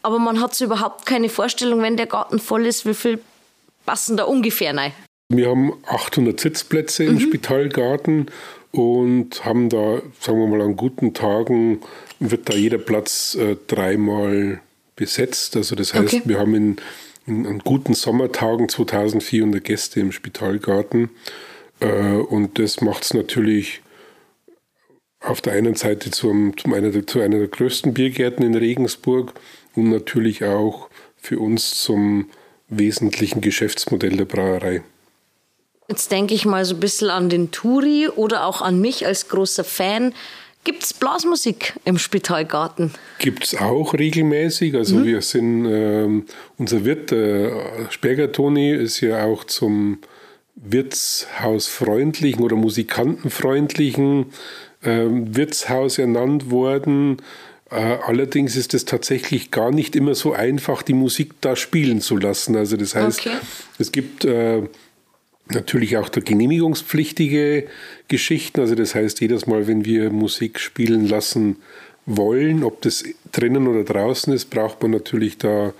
aber 0.06 0.20
man 0.20 0.39
hat 0.39 0.54
so 0.54 0.65
überhaupt 0.65 1.08
keine 1.08 1.30
Vorstellung, 1.30 1.82
wenn 1.82 1.98
der 1.98 2.06
Garten 2.06 2.39
voll 2.39 2.68
ist, 2.68 2.86
wie 2.86 2.94
viel 2.94 3.20
passen 3.88 4.18
da 4.18 4.26
ungefähr 4.26 4.76
rein? 4.76 4.91
Wir 5.30 5.50
haben 5.50 5.74
800 5.88 6.39
Sitzplätze 6.39 7.06
im 7.06 7.15
mhm. 7.15 7.20
Spitalgarten 7.20 8.28
und 8.72 9.44
haben 9.44 9.70
da, 9.70 10.02
sagen 10.20 10.39
wir 10.39 10.48
mal, 10.48 10.62
an 10.62 10.76
guten 10.76 11.15
Tagen 11.15 11.82
wird 12.20 12.48
da 12.50 12.54
jeder 12.54 12.78
Platz 12.78 13.36
äh, 13.36 13.56
dreimal 13.65 14.62
besetzt. 14.96 15.58
Also 15.58 15.76
das 15.76 15.96
heißt, 15.96 16.13
okay. 16.13 16.22
wir 16.26 16.38
haben 16.38 16.54
in, 16.54 16.76
in, 17.26 17.48
an 17.48 17.60
guten 17.60 17.96
Sommertagen 17.96 18.70
2400 18.70 19.63
Gäste 19.63 20.00
im 20.02 20.12
Spitalgarten. 20.12 21.10
Äh, 21.80 21.88
und 21.88 22.60
das 22.60 22.82
macht 22.82 23.04
es 23.04 23.15
natürlich 23.15 23.82
auf 25.20 25.41
der 25.41 25.54
einen 25.54 25.74
Seite 25.74 26.12
zum, 26.12 26.56
zum 26.56 26.74
einer, 26.74 27.08
zu 27.08 27.22
einer 27.22 27.39
der 27.39 27.48
größten 27.48 27.96
Biergärten 27.96 28.46
in 28.46 28.54
Regensburg 28.54 29.34
und 29.75 29.89
natürlich 29.89 30.43
auch 30.43 30.89
für 31.17 31.39
uns 31.39 31.81
zum 31.81 32.29
wesentlichen 32.69 33.41
Geschäftsmodell 33.41 34.17
der 34.17 34.25
Brauerei. 34.25 34.83
Jetzt 35.88 36.11
denke 36.11 36.33
ich 36.33 36.45
mal 36.45 36.65
so 36.65 36.75
ein 36.75 36.79
bisschen 36.79 37.09
an 37.09 37.29
den 37.29 37.51
Turi 37.51 38.07
oder 38.07 38.45
auch 38.45 38.61
an 38.61 38.81
mich 38.81 39.05
als 39.05 39.27
großer 39.29 39.63
Fan. 39.63 40.13
Gibt 40.63 40.83
es 40.83 40.93
Blasmusik 40.95 41.75
im 41.85 41.99
Spitalgarten? 41.99 42.91
Gibt 43.19 43.43
es 43.43 43.55
auch 43.55 43.93
regelmäßig. 43.93 44.73
Also 44.73 44.95
mhm. 44.95 45.05
wir 45.05 45.21
sind, 45.21 45.67
äh, 45.67 46.23
unser 46.57 46.83
Wirt, 46.85 47.11
äh, 47.11 47.51
Sperger 47.91 48.31
Toni, 48.31 48.71
ist 48.71 48.99
ja 49.01 49.25
auch 49.25 49.43
zum 49.43 49.99
Wirtshausfreundlichen 50.55 52.43
oder 52.43 52.55
Musikantenfreundlichen 52.55 54.31
äh, 54.81 55.05
Wirtshaus 55.07 55.99
ernannt 55.99 56.49
worden. 56.49 57.17
Äh, 57.71 57.75
allerdings 57.75 58.56
ist 58.56 58.73
es 58.73 58.86
tatsächlich 58.86 59.51
gar 59.51 59.71
nicht 59.71 59.95
immer 59.95 60.15
so 60.15 60.34
einfach, 60.34 60.84
die 60.84 60.93
Musik 60.93 61.34
da 61.41 61.56
spielen 61.56 62.01
zu 62.01 62.17
lassen. 62.17 62.56
Also 62.56 62.78
das 62.78 62.95
heißt, 62.95 63.19
okay. 63.19 63.38
es 63.80 63.91
gibt 63.91 64.23
äh, 64.25 64.62
natürlich 65.49 65.97
auch 65.97 66.10
der 66.10 66.23
genehmigungspflichtige 66.23 67.67
Geschichten. 68.08 68.62
Also 68.62 68.75
das 68.75 68.93
heißt, 68.93 69.19
jedes 69.21 69.47
Mal, 69.47 69.67
wenn 69.67 69.86
wir 69.86 70.12
Musik 70.12 70.60
spielen 70.60 71.08
lassen 71.08 71.58
wollen, 72.06 72.63
ob 72.63 72.82
das 72.82 73.04
drinnen 73.32 73.67
oder 73.67 73.84
draußen 73.84 74.32
ist, 74.34 74.51
braucht 74.51 74.82
man 74.84 74.91
natürlich 74.91 75.38
da 75.39 75.73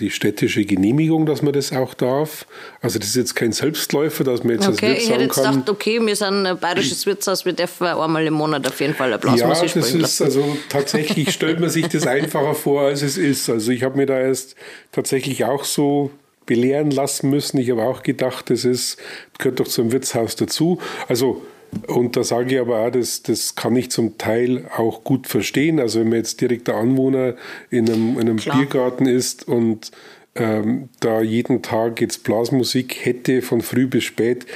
die 0.00 0.10
städtische 0.10 0.64
Genehmigung, 0.64 1.24
dass 1.24 1.42
man 1.42 1.52
das 1.52 1.72
auch 1.72 1.94
darf. 1.94 2.46
Also 2.80 2.98
das 2.98 3.08
ist 3.08 3.16
jetzt 3.16 3.36
kein 3.36 3.52
Selbstläufer, 3.52 4.24
dass 4.24 4.42
man 4.42 4.54
jetzt 4.54 4.68
okay, 4.68 4.70
als 4.70 4.82
Wirt 4.82 4.98
ich 4.98 5.10
hätte 5.10 5.22
jetzt 5.22 5.34
kann, 5.34 5.52
gedacht, 5.52 5.70
okay, 5.70 6.04
wir 6.04 6.16
sind 6.16 6.46
ein 6.46 6.58
bayerisches 6.58 7.06
Wirtshaus, 7.06 7.44
wir 7.44 7.52
dürfen 7.52 7.86
einmal 7.86 8.26
im 8.26 8.34
Monat 8.34 8.66
auf 8.66 8.80
jeden 8.80 8.94
Fall 8.94 9.12
ein 9.12 9.20
Blasmusik 9.20 9.76
Ja, 9.76 9.80
das 9.80 9.94
ist 9.94 10.20
also 10.22 10.56
tatsächlich 10.68 11.30
stellt 11.30 11.60
man 11.60 11.70
sich 11.70 11.86
das 11.86 12.06
einfacher 12.08 12.54
vor, 12.54 12.82
als 12.82 13.02
es 13.02 13.16
ist. 13.16 13.48
Also 13.48 13.70
ich 13.70 13.84
habe 13.84 13.96
mir 13.96 14.06
da 14.06 14.18
erst 14.18 14.56
tatsächlich 14.90 15.44
auch 15.44 15.64
so 15.64 16.10
belehren 16.44 16.90
lassen 16.90 17.30
müssen. 17.30 17.58
Ich 17.58 17.70
habe 17.70 17.82
auch 17.82 18.02
gedacht, 18.02 18.50
das 18.50 18.64
ist, 18.64 18.96
gehört 19.38 19.60
doch 19.60 19.68
zum 19.68 19.92
Wirtshaus 19.92 20.34
dazu. 20.34 20.80
Also 21.06 21.42
und 21.86 22.16
da 22.16 22.24
sage 22.24 22.54
ich 22.54 22.60
aber 22.60 22.80
auch, 22.80 22.90
das, 22.90 23.22
das 23.22 23.54
kann 23.54 23.76
ich 23.76 23.90
zum 23.90 24.18
Teil 24.18 24.66
auch 24.76 25.04
gut 25.04 25.26
verstehen. 25.26 25.80
Also 25.80 26.00
wenn 26.00 26.08
man 26.08 26.18
jetzt 26.18 26.40
direkter 26.40 26.76
Anwohner 26.76 27.34
in 27.70 27.88
einem, 27.88 28.14
in 28.14 28.20
einem 28.20 28.36
Biergarten 28.36 29.06
ist 29.06 29.46
und 29.46 29.90
ähm, 30.34 30.88
da 31.00 31.20
jeden 31.20 31.62
Tag 31.62 32.00
jetzt 32.00 32.24
Blasmusik 32.24 33.04
hätte 33.04 33.42
von 33.42 33.60
früh 33.60 33.86
bis 33.86 34.04
spät, 34.04 34.46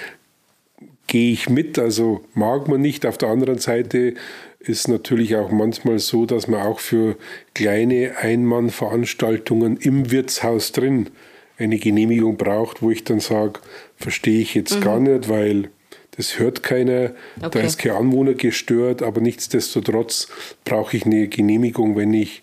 gehe 1.07 1.33
ich 1.33 1.51
mit. 1.51 1.79
Also 1.79 2.22
mag 2.35 2.68
man 2.68 2.81
nicht. 2.81 3.05
Auf 3.05 3.18
der 3.18 3.29
anderen 3.29 3.59
Seite 3.59 4.14
ist 4.59 4.88
natürlich 4.88 5.37
auch 5.37 5.51
manchmal 5.51 5.98
so, 5.98 6.25
dass 6.25 6.46
man 6.48 6.62
auch 6.62 6.81
für 6.81 7.16
kleine 7.55 8.16
Einmannveranstaltungen 8.18 9.77
im 9.77 10.11
Wirtshaus 10.11 10.72
drin 10.72 11.11
eine 11.59 11.79
Genehmigung 11.79 12.37
braucht, 12.37 12.83
wo 12.83 12.90
ich 12.90 13.05
dann 13.05 13.20
sage, 13.20 13.61
verstehe 13.96 14.40
ich 14.40 14.55
jetzt 14.55 14.77
mhm. 14.77 14.81
gar 14.81 15.01
nicht, 15.01 15.29
weil 15.29 15.68
das 16.16 16.38
hört 16.38 16.62
keiner, 16.62 17.12
okay. 17.38 17.51
da 17.51 17.61
ist 17.61 17.79
kein 17.79 17.92
Anwohner 17.92 18.35
gestört, 18.35 19.03
aber 19.03 19.20
nichtsdestotrotz 19.20 20.29
brauche 20.64 20.96
ich 20.96 21.07
eine 21.07 21.29
Genehmigung, 21.29 21.96
wenn 21.96 22.12
ich 22.12 22.42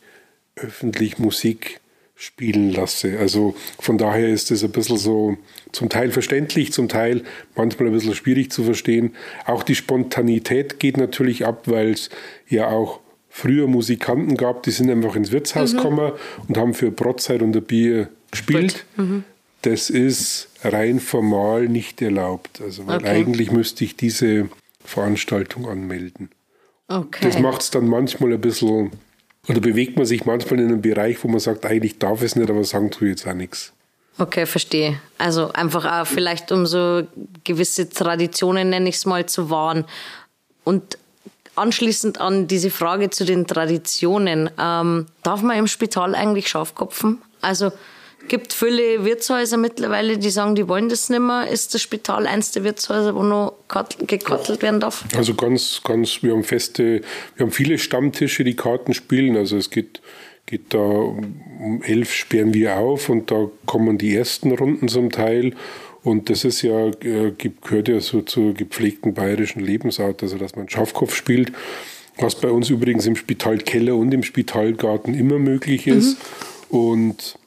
öffentlich 0.56 1.20
Musik 1.20 1.80
spielen 2.16 2.72
lasse. 2.72 3.18
Also 3.18 3.56
von 3.80 3.98
daher 3.98 4.28
ist 4.28 4.52
es 4.52 4.64
ein 4.64 4.72
bisschen 4.72 4.98
so 4.98 5.38
zum 5.72 5.88
Teil 5.88 6.12
verständlich, 6.12 6.74
zum 6.74 6.90
Teil 6.90 7.24
manchmal 7.56 7.88
ein 7.88 7.94
bisschen 7.94 8.14
schwierig 8.14 8.52
zu 8.52 8.64
verstehen. 8.64 9.16
Auch 9.46 9.64
die 9.64 9.76
Spontanität 9.76 10.80
geht 10.80 10.98
natürlich 10.98 11.46
ab, 11.46 11.64
weil 11.68 11.92
es 11.92 12.10
ja 12.50 12.68
auch 12.68 13.00
früher 13.30 13.68
Musikanten 13.68 14.36
gab, 14.36 14.64
die 14.64 14.72
sind 14.72 14.90
einfach 14.90 15.16
ins 15.16 15.32
Wirtshaus 15.32 15.72
mhm. 15.74 15.78
gekommen 15.78 16.12
und 16.48 16.58
haben 16.58 16.74
für 16.74 16.92
Brotzeit 16.92 17.42
und 17.42 17.56
ein 17.56 17.64
Bier 17.64 18.10
gespielt. 18.32 18.86
Mhm. 18.98 19.24
Das 19.62 19.90
ist 19.90 20.50
rein 20.64 21.00
formal 21.00 21.68
nicht 21.68 22.02
erlaubt. 22.02 22.62
Also 22.62 22.88
weil 22.88 22.98
okay. 22.98 23.10
eigentlich 23.10 23.52
müsste 23.52 23.84
ich 23.84 23.96
diese 23.96 24.50
Veranstaltung 24.84 25.68
anmelden. 25.68 26.30
Okay. 26.88 27.20
Das 27.24 27.40
macht 27.40 27.62
es 27.62 27.70
dann 27.70 27.88
manchmal 27.88 28.34
ein 28.34 28.42
bisschen, 28.42 28.92
oder 29.48 29.60
bewegt 29.60 29.98
man 29.98 30.06
sich 30.06 30.26
manchmal 30.26 30.60
in 30.60 30.68
einem 30.68 30.82
Bereich, 30.82 31.24
wo 31.24 31.28
man 31.28 31.40
sagt, 31.40 31.66
eigentlich 31.66 32.00
darf 32.00 32.22
es 32.24 32.36
nicht, 32.36 32.50
aber 32.50 32.64
sagen 32.64 32.90
tue 32.90 33.10
jetzt 33.10 33.28
auch 33.28 33.34
nichts. 33.34 33.74
Okay, 34.18 34.46
verstehe. 34.46 35.00
Also 35.18 35.52
einfach 35.54 35.86
auch 35.86 36.08
vielleicht 36.08 36.52
um 36.52 36.66
so 36.66 37.04
gewisse 37.44 37.90
Traditionen, 37.90 38.70
nenne 38.70 38.90
ich 38.90 38.96
es 38.96 39.06
mal, 39.06 39.26
zu 39.28 39.50
wahren. 39.50 39.86
Und 40.64 40.98
anschließend 41.56 42.20
an 42.20 42.48
diese 42.48 42.70
Frage 42.70 43.10
zu 43.12 43.24
den 43.24 43.48
Traditionen, 43.48 44.50
ähm, 44.60 45.06
darf 45.24 45.42
man 45.42 45.58
im 45.58 45.68
Spital 45.68 46.16
eigentlich 46.16 46.50
Schafkopfen? 46.50 47.22
Also 47.42 47.72
gibt 48.28 48.54
viele 48.54 49.04
Wirtshäuser 49.06 49.58
mittlerweile, 49.58 50.18
die 50.18 50.30
sagen, 50.30 50.56
die 50.56 50.68
wollen 50.68 50.90
das 50.90 51.10
nicht 51.10 51.20
mehr. 51.20 51.48
Ist 51.48 51.74
das 51.74 51.82
Spital 51.82 52.28
eins 52.28 52.52
der 52.52 52.64
Wirtshäuser, 52.64 53.16
wo 53.16 53.24
noch 53.24 53.54
gekartelt 54.06 54.62
werden 54.62 54.80
darf? 54.80 55.06
Also 55.16 55.34
ganz, 55.34 55.82
ganz, 55.84 56.22
wir 56.22 56.34
haben 56.34 56.44
feste, 56.44 57.02
wir 57.36 57.46
haben 57.46 57.52
viele 57.52 57.78
Stammtische, 57.78 58.44
die 58.44 58.56
Karten 58.56 58.94
spielen. 58.94 59.36
Also 59.36 59.58
es 59.58 59.70
geht, 59.70 60.02
geht 60.46 60.74
da 60.74 60.80
um 60.80 61.82
elf 61.84 62.14
sperren 62.14 62.54
wir 62.54 62.78
auf 62.78 63.10
und 63.10 63.32
da 63.32 63.50
kommen 63.66 63.98
die 63.98 64.16
ersten 64.16 64.52
Runden 64.52 64.88
zum 64.88 65.12
Teil. 65.12 65.54
Und 66.04 66.30
das 66.30 66.46
ist 66.46 66.62
ja, 66.62 66.88
äh, 66.88 67.34
gehört 67.62 67.88
ja 67.90 68.00
so 68.00 68.22
zur 68.22 68.54
gepflegten 68.54 69.14
bayerischen 69.14 69.60
Lebensart, 69.60 70.24
also 70.24 70.38
dass 70.38 70.56
man 70.56 70.70
Schafkopf 70.70 71.14
spielt, 71.14 71.52
was 72.18 72.36
bei 72.36 72.50
uns 72.50 72.70
übrigens 72.70 73.06
im 73.06 73.16
Spitalkeller 73.16 73.96
und 73.96 74.14
im 74.14 74.24
Spitalgarten 74.24 75.14
immer 75.14 75.40
möglich 75.40 75.88
ist. 75.88 76.18
Mhm. 76.70 76.78
Und 76.78 77.39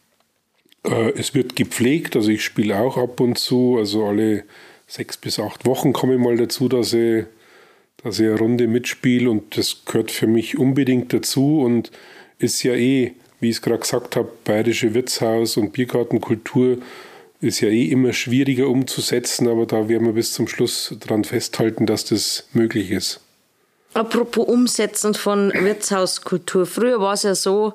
es 0.82 1.34
wird 1.34 1.56
gepflegt, 1.56 2.16
also 2.16 2.30
ich 2.30 2.44
spiele 2.44 2.78
auch 2.78 2.96
ab 2.96 3.20
und 3.20 3.38
zu, 3.38 3.76
also 3.78 4.04
alle 4.04 4.44
sechs 4.86 5.16
bis 5.16 5.38
acht 5.38 5.64
Wochen 5.64 5.92
komme 5.92 6.14
ich 6.14 6.20
mal 6.20 6.36
dazu, 6.36 6.68
dass 6.68 6.92
ich, 6.92 7.24
dass 8.02 8.18
ich 8.18 8.26
eine 8.26 8.38
Runde 8.38 8.66
mitspiele 8.66 9.30
und 9.30 9.56
das 9.56 9.84
gehört 9.84 10.10
für 10.10 10.26
mich 10.26 10.58
unbedingt 10.58 11.12
dazu 11.12 11.60
und 11.60 11.90
ist 12.38 12.62
ja 12.62 12.74
eh, 12.74 13.12
wie 13.40 13.48
ich 13.48 13.56
es 13.56 13.62
gerade 13.62 13.80
gesagt 13.80 14.16
habe, 14.16 14.30
bayerische 14.44 14.94
Wirtshaus 14.94 15.56
und 15.56 15.72
Biergartenkultur 15.72 16.78
ist 17.40 17.60
ja 17.60 17.68
eh 17.68 17.86
immer 17.86 18.12
schwieriger 18.12 18.68
umzusetzen, 18.68 19.48
aber 19.48 19.66
da 19.66 19.88
werden 19.88 20.06
wir 20.06 20.12
bis 20.12 20.32
zum 20.32 20.46
Schluss 20.46 20.94
daran 21.00 21.24
festhalten, 21.24 21.86
dass 21.86 22.04
das 22.04 22.48
möglich 22.52 22.90
ist. 22.90 23.20
Apropos 23.94 24.46
Umsetzen 24.46 25.14
von 25.14 25.52
Wirtshauskultur. 25.52 26.66
Früher 26.66 27.00
war 27.00 27.14
es 27.14 27.24
ja 27.24 27.34
so, 27.34 27.74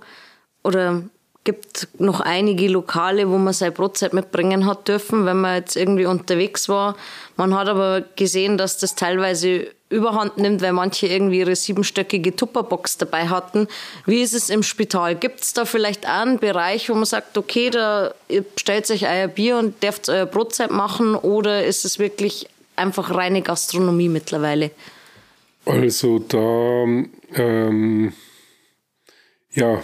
oder 0.64 1.04
gibt 1.48 1.88
noch 1.98 2.20
einige 2.20 2.68
Lokale, 2.68 3.30
wo 3.30 3.38
man 3.38 3.54
sein 3.54 3.72
Brotzeit 3.72 4.12
mitbringen 4.12 4.66
hat 4.66 4.90
dürfen, 4.90 5.26
wenn 5.26 5.40
man 5.40 5.56
jetzt 5.56 5.78
irgendwie 5.78 6.06
unterwegs 6.06 6.68
war. 6.68 6.98
Man 7.38 7.56
hat 7.56 7.70
aber 7.70 8.04
gesehen, 8.18 8.58
dass 8.58 8.80
das 8.80 8.96
teilweise 8.96 9.68
überhand 9.88 10.38
nimmt, 10.38 10.62
weil 10.62 10.74
manche 10.74 11.08
irgendwie 11.08 11.40
ihre 11.40 11.56
siebenstöckige 11.56 12.36
Tupperbox 12.36 12.98
dabei 12.98 13.30
hatten. 13.30 13.70
Wie 14.06 14.22
ist 14.22 14.34
es 14.34 14.50
im 14.50 14.62
Spital? 14.62 15.16
Gibt 15.16 15.40
es 15.40 15.54
da 15.54 15.64
vielleicht 15.64 16.06
auch 16.06 16.24
einen 16.24 16.40
Bereich, 16.40 16.90
wo 16.90 16.96
man 16.96 17.06
sagt, 17.06 17.38
okay, 17.38 17.70
da 17.70 18.14
stellt 18.58 18.92
euch 18.92 19.08
euer 19.08 19.30
Bier 19.30 19.56
und 19.56 19.82
dürft 19.82 20.10
euer 20.10 20.26
Brotzeit 20.26 20.72
machen 20.72 21.16
oder 21.16 21.64
ist 21.64 21.86
es 21.86 21.98
wirklich 21.98 22.50
einfach 22.76 23.16
reine 23.16 23.42
Gastronomie 23.42 24.10
mittlerweile? 24.10 24.72
Also 25.66 26.20
da, 26.20 26.84
ähm, 27.36 28.12
ja, 29.54 29.82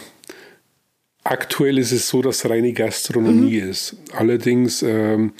Aktuell 1.23 1.77
ist 1.77 1.91
es 1.91 2.09
so, 2.09 2.21
dass 2.21 2.49
reine 2.49 2.73
Gastronomie 2.73 3.62
mhm. 3.62 3.69
ist. 3.69 3.95
Allerdings, 4.12 4.83
ähm, 4.83 5.33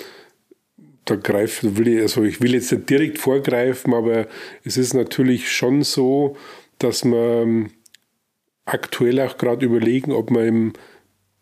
da 1.05 1.15
greift, 1.15 1.77
will 1.77 1.89
ich, 1.89 2.01
also 2.01 2.23
ich 2.23 2.39
will 2.41 2.53
jetzt 2.53 2.71
nicht 2.71 2.89
direkt 2.89 3.17
vorgreifen, 3.17 3.93
aber 3.93 4.27
es 4.63 4.77
ist 4.77 4.93
natürlich 4.93 5.51
schon 5.51 5.83
so, 5.83 6.37
dass 6.79 7.03
man 7.03 7.71
aktuell 8.65 9.19
auch 9.19 9.37
gerade 9.37 9.65
überlegen, 9.65 10.13
ob 10.13 10.31
man 10.31 10.45
im 10.47 10.73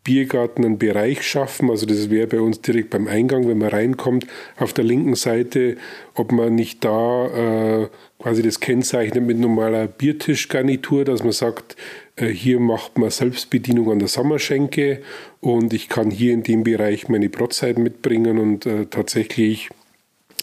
Biergarten 0.04 0.64
einen 0.64 0.78
Bereich 0.78 1.22
schaffen. 1.22 1.70
Also 1.70 1.86
das 1.86 2.10
wäre 2.10 2.26
bei 2.26 2.40
uns 2.40 2.60
direkt 2.60 2.90
beim 2.90 3.06
Eingang, 3.06 3.46
wenn 3.46 3.58
man 3.58 3.68
reinkommt, 3.68 4.26
auf 4.56 4.72
der 4.72 4.84
linken 4.84 5.14
Seite, 5.14 5.76
ob 6.14 6.32
man 6.32 6.56
nicht 6.56 6.84
da 6.84 7.82
äh, 7.82 7.88
quasi 8.18 8.42
das 8.42 8.58
kennzeichnet 8.58 9.24
mit 9.24 9.38
normaler 9.38 9.86
Biertischgarnitur, 9.86 11.04
dass 11.04 11.22
man 11.22 11.32
sagt, 11.32 11.76
hier 12.30 12.60
macht 12.60 12.98
man 12.98 13.10
Selbstbedienung 13.10 13.90
an 13.90 13.98
der 13.98 14.08
Sommerschenke 14.08 15.02
und 15.40 15.72
ich 15.72 15.88
kann 15.88 16.10
hier 16.10 16.32
in 16.32 16.42
dem 16.42 16.64
Bereich 16.64 17.08
meine 17.08 17.28
Brotzeit 17.28 17.78
mitbringen 17.78 18.38
und 18.38 18.66
äh, 18.66 18.86
tatsächlich 18.86 19.70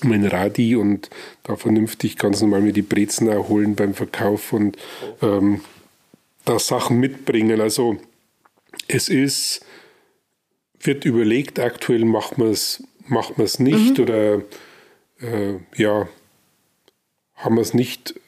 mein 0.01 0.25
Radi 0.25 0.75
und 0.75 1.09
da 1.43 1.55
vernünftig 1.55 2.17
ganz 2.17 2.41
normal 2.41 2.61
mir 2.61 2.73
die 2.73 2.81
Brezen 2.81 3.27
erholen 3.27 3.75
beim 3.75 3.93
Verkauf 3.93 4.53
und 4.53 4.77
ähm, 5.21 5.61
da 6.45 6.57
Sachen 6.57 6.99
mitbringen. 6.99 7.59
Also 7.59 7.97
es 8.87 9.09
ist, 9.09 9.65
wird 10.79 11.05
überlegt, 11.05 11.59
aktuell 11.59 12.05
macht 12.05 12.37
man 12.37 12.49
es 12.49 12.83
macht 13.09 13.37
nicht 13.59 13.97
mhm. 13.97 14.03
oder 14.03 14.35
äh, 15.21 15.55
ja, 15.75 16.07
haben 17.35 17.55
wir 17.55 17.61
es 17.61 17.73
nicht, 17.73 18.18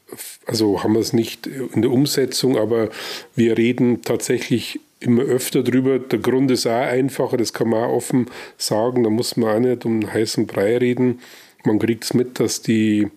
also 0.46 0.84
haben 0.84 0.94
wir 0.94 1.00
es 1.00 1.14
nicht 1.14 1.48
in 1.48 1.82
der 1.82 1.92
Umsetzung, 1.92 2.58
aber 2.58 2.90
wir 3.36 3.58
reden 3.58 4.02
tatsächlich 4.02 4.80
immer 5.00 5.24
öfter 5.24 5.64
drüber. 5.64 6.00
Der 6.00 6.20
Grund 6.20 6.52
ist 6.52 6.68
auch 6.68 6.72
einfacher, 6.72 7.38
das 7.38 7.54
kann 7.54 7.70
man 7.70 7.84
auch 7.84 7.96
offen 7.96 8.28
sagen, 8.58 9.04
da 9.04 9.10
muss 9.10 9.36
man 9.36 9.50
auch 9.56 9.60
nicht 9.60 9.86
um 9.86 10.02
einen 10.02 10.14
heißen 10.14 10.48
Brei 10.48 10.78
reden. 10.78 11.20
Man 11.66 11.80
kriegt 11.80 12.04
es 12.06 12.14
mit, 12.14 12.40
dass 12.40 12.62
die, 12.62 13.08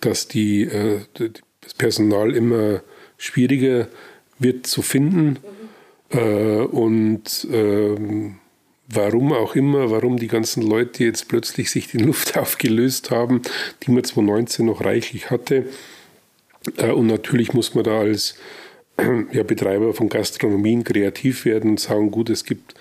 dass 0.00 0.28
die, 0.28 0.62
äh, 0.62 1.00
das 1.14 1.74
Personal 1.74 2.34
immer 2.34 2.82
schwieriger 3.18 3.88
wird 4.38 4.66
zu 4.66 4.82
finden. 4.82 5.38
Mhm. 6.10 6.18
Äh, 6.18 6.62
und 6.64 7.46
ähm, 7.50 8.36
warum 8.88 9.32
auch 9.32 9.54
immer, 9.54 9.90
warum 9.90 10.18
die 10.18 10.28
ganzen 10.28 10.62
Leute 10.62 11.04
jetzt 11.04 11.28
plötzlich 11.28 11.70
sich 11.70 11.88
die 11.88 11.98
Luft 11.98 12.36
aufgelöst 12.36 13.10
haben, 13.10 13.42
die 13.82 13.90
man 13.90 14.04
2019 14.04 14.66
noch 14.66 14.84
reichlich 14.84 15.30
hatte. 15.30 15.66
Äh, 16.76 16.90
und 16.90 17.06
natürlich 17.06 17.52
muss 17.52 17.74
man 17.74 17.84
da 17.84 18.00
als 18.00 18.36
ja, 19.32 19.42
Betreiber 19.42 19.94
von 19.94 20.08
Gastronomien 20.08 20.84
kreativ 20.84 21.44
werden 21.44 21.70
und 21.72 21.80
sagen, 21.80 22.10
gut, 22.10 22.30
es 22.30 22.44
gibt 22.44 22.74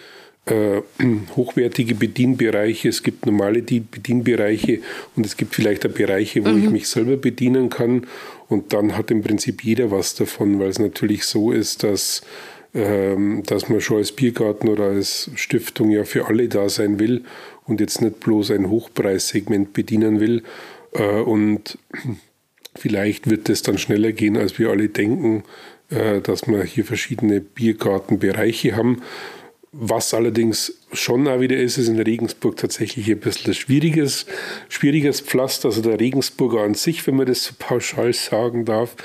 äh, 0.45 0.81
hochwertige 1.35 1.95
Bedienbereiche, 1.95 2.89
es 2.89 3.03
gibt 3.03 3.25
normale 3.25 3.61
Bedienbereiche 3.61 4.79
und 5.15 5.25
es 5.25 5.37
gibt 5.37 5.55
vielleicht 5.55 5.85
auch 5.85 5.91
Bereiche, 5.91 6.43
wo 6.45 6.49
mhm. 6.49 6.63
ich 6.63 6.69
mich 6.69 6.87
selber 6.87 7.17
bedienen 7.17 7.69
kann. 7.69 8.07
Und 8.49 8.73
dann 8.73 8.97
hat 8.97 9.11
im 9.11 9.21
Prinzip 9.21 9.63
jeder 9.63 9.91
was 9.91 10.15
davon, 10.15 10.59
weil 10.59 10.69
es 10.69 10.79
natürlich 10.79 11.23
so 11.23 11.51
ist, 11.51 11.83
dass 11.83 12.21
dass 12.73 13.67
man 13.67 13.81
schon 13.81 13.97
als 13.97 14.13
Biergarten 14.13 14.69
oder 14.69 14.85
als 14.85 15.29
Stiftung 15.35 15.91
ja 15.91 16.05
für 16.05 16.27
alle 16.27 16.47
da 16.47 16.69
sein 16.69 16.99
will 16.99 17.25
und 17.65 17.79
jetzt 17.79 18.01
nicht 18.01 18.19
bloß 18.19 18.51
ein 18.51 18.69
Hochpreissegment 18.69 19.73
bedienen 19.73 20.19
will. 20.19 20.43
Äh, 20.93 21.21
und 21.21 21.77
vielleicht 22.75 23.29
wird 23.29 23.49
es 23.49 23.61
dann 23.61 23.77
schneller 23.77 24.11
gehen, 24.11 24.37
als 24.37 24.57
wir 24.59 24.69
alle 24.69 24.89
denken, 24.89 25.43
äh, 25.89 26.21
dass 26.21 26.47
wir 26.47 26.63
hier 26.63 26.85
verschiedene 26.85 27.41
Biergartenbereiche 27.41 28.75
haben. 28.75 29.01
Was 29.73 30.13
allerdings 30.13 30.81
schon 30.91 31.29
auch 31.29 31.39
wieder 31.39 31.55
ist, 31.55 31.77
ist 31.77 31.87
in 31.87 31.99
Regensburg 31.99 32.57
tatsächlich 32.57 33.09
ein 33.09 33.19
bisschen 33.19 33.51
ein 33.51 33.55
schwieriges, 33.55 34.25
schwieriges 34.67 35.21
Pflaster. 35.21 35.69
Also 35.69 35.81
der 35.81 35.97
Regensburger 35.97 36.61
an 36.61 36.73
sich, 36.73 37.07
wenn 37.07 37.15
man 37.15 37.25
das 37.25 37.45
so 37.45 37.53
pauschal 37.57 38.11
sagen 38.11 38.65
darf, 38.65 38.97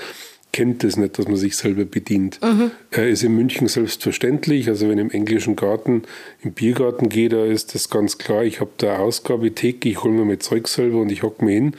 kennt 0.57 0.85
das 0.85 0.97
nicht, 0.97 1.19
dass 1.19 1.29
man 1.29 1.37
sich 1.37 1.55
selber 1.55 1.85
bedient. 1.85 2.41
Mhm. 2.43 2.71
Äh, 2.91 3.13
ist 3.13 3.23
in 3.23 3.35
München 3.35 3.69
selbstverständlich. 3.69 4.69
Also 4.69 4.89
wenn 4.89 4.97
ich 4.97 5.05
im 5.05 5.11
englischen 5.11 5.55
Garten, 5.55 6.05
im 6.43 6.53
Biergarten 6.53 7.11
gehe, 7.11 7.29
da 7.29 7.45
ist 7.45 7.75
das 7.75 7.91
ganz 7.91 8.17
klar. 8.17 8.43
Ich 8.43 8.61
habe 8.61 8.71
da 8.79 8.97
Ausgabetheke, 8.97 9.87
ich 9.87 10.03
hole 10.03 10.15
mir 10.15 10.25
mein 10.25 10.41
Zeug 10.41 10.67
selber 10.67 11.03
und 11.03 11.13
ich 11.13 11.23
hocke 11.23 11.45
mir 11.45 11.53
hin. 11.53 11.75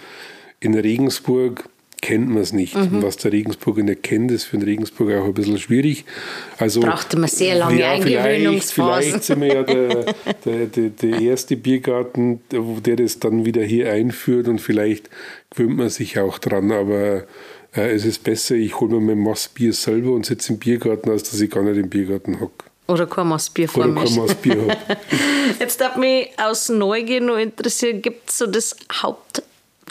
In 0.60 0.76
Regensburg 0.76 1.68
kennt 2.04 2.30
man 2.30 2.44
es 2.44 2.54
nicht. 2.54 2.76
Mhm. 2.76 3.02
Was 3.02 3.18
der 3.18 3.32
Regensburger 3.32 3.82
nicht 3.82 4.04
kennt, 4.04 4.30
ist 4.30 4.44
für 4.44 4.58
den 4.58 4.66
Regensburger 4.66 5.24
auch 5.24 5.26
ein 5.26 5.34
bisschen 5.34 5.58
schwierig. 5.58 6.06
Also, 6.60 6.82
Brauchte 6.82 7.18
man 7.18 7.30
sehr 7.30 7.56
lange 7.56 7.80
ja, 7.80 7.94
Eingewöhnungsphasen. 7.94 9.02
Vielleicht, 9.02 9.10
vielleicht 9.10 9.24
sind 9.24 9.42
wir 9.42 9.54
ja 9.56 9.64
der, 9.64 10.14
der, 10.46 10.66
der, 10.68 10.90
der, 10.90 11.20
erste 11.20 11.58
Biergarten, 11.58 12.42
der 12.52 12.96
das 12.96 13.18
dann 13.18 13.44
wieder 13.44 13.64
hier 13.64 13.92
einführt 13.92 14.48
und 14.48 14.62
vielleicht 14.62 15.10
gewöhnt 15.50 15.78
man 15.78 15.90
sich 15.90 16.20
auch 16.20 16.38
dran, 16.38 16.72
aber 16.72 17.24
es 17.72 18.06
ist 18.06 18.24
besser, 18.24 18.56
ich 18.56 18.80
hole 18.80 19.00
mir 19.00 19.16
mein 19.16 19.24
Massbier 19.24 19.74
selber 19.74 20.12
und 20.12 20.26
sitze 20.26 20.54
im 20.54 20.60
Biergarten, 20.60 21.10
als 21.10 21.30
dass 21.30 21.40
ich 21.40 21.50
gar 21.50 21.64
nicht 21.64 21.78
im 21.78 21.90
Biergarten 21.90 22.40
hocke. 22.40 22.66
Oder 22.88 23.06
kein 23.06 23.28
Massbier 23.28 23.68
vor 23.68 23.86
Oder 23.86 24.04
kein 24.04 24.16
Massbier 24.16 24.78
Jetzt 25.60 25.82
darf 25.82 25.98
mich 25.98 26.30
aus 26.38 26.70
Neugier 26.70 27.22
noch 27.22 27.38
interessieren, 27.38 28.02
gibt 28.02 28.30
es 28.30 28.38
so 28.38 28.48
das 28.48 28.76
Haupt, 29.02 29.44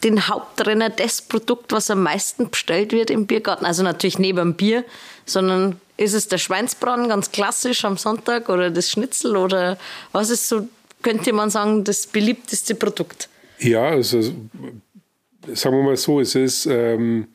den 0.03 0.29
Hauptrenner, 0.29 0.89
das 0.89 1.21
Produkt, 1.21 1.73
was 1.73 1.91
am 1.91 2.03
meisten 2.03 2.51
bestellt 2.51 2.93
wird 2.93 3.11
im 3.11 3.27
Biergarten? 3.27 3.67
Also 3.67 3.83
natürlich 3.83 4.19
neben 4.19 4.39
dem 4.39 4.55
Bier, 4.55 4.85
sondern 5.27 5.79
ist 5.99 6.15
es 6.15 6.29
der 6.29 6.39
Schweinsbraten 6.39 7.09
ganz 7.09 7.33
klassisch 7.33 7.85
am 7.85 7.99
Sonntag 7.99 8.49
oder 8.49 8.71
das 8.71 8.91
Schnitzel 8.91 9.37
oder 9.37 9.79
was 10.12 10.31
ist 10.31 10.49
so, 10.49 10.67
könnte 11.03 11.33
man 11.33 11.51
sagen, 11.51 11.85
das 11.85 12.07
beliebteste 12.07 12.75
Produkt? 12.75 13.29
Ja, 13.59 13.85
also 13.85 14.23
sagen 14.23 15.77
wir 15.77 15.83
mal 15.83 15.97
so, 15.97 16.21
es 16.21 16.35
ist... 16.35 16.67
Ähm, 16.67 17.29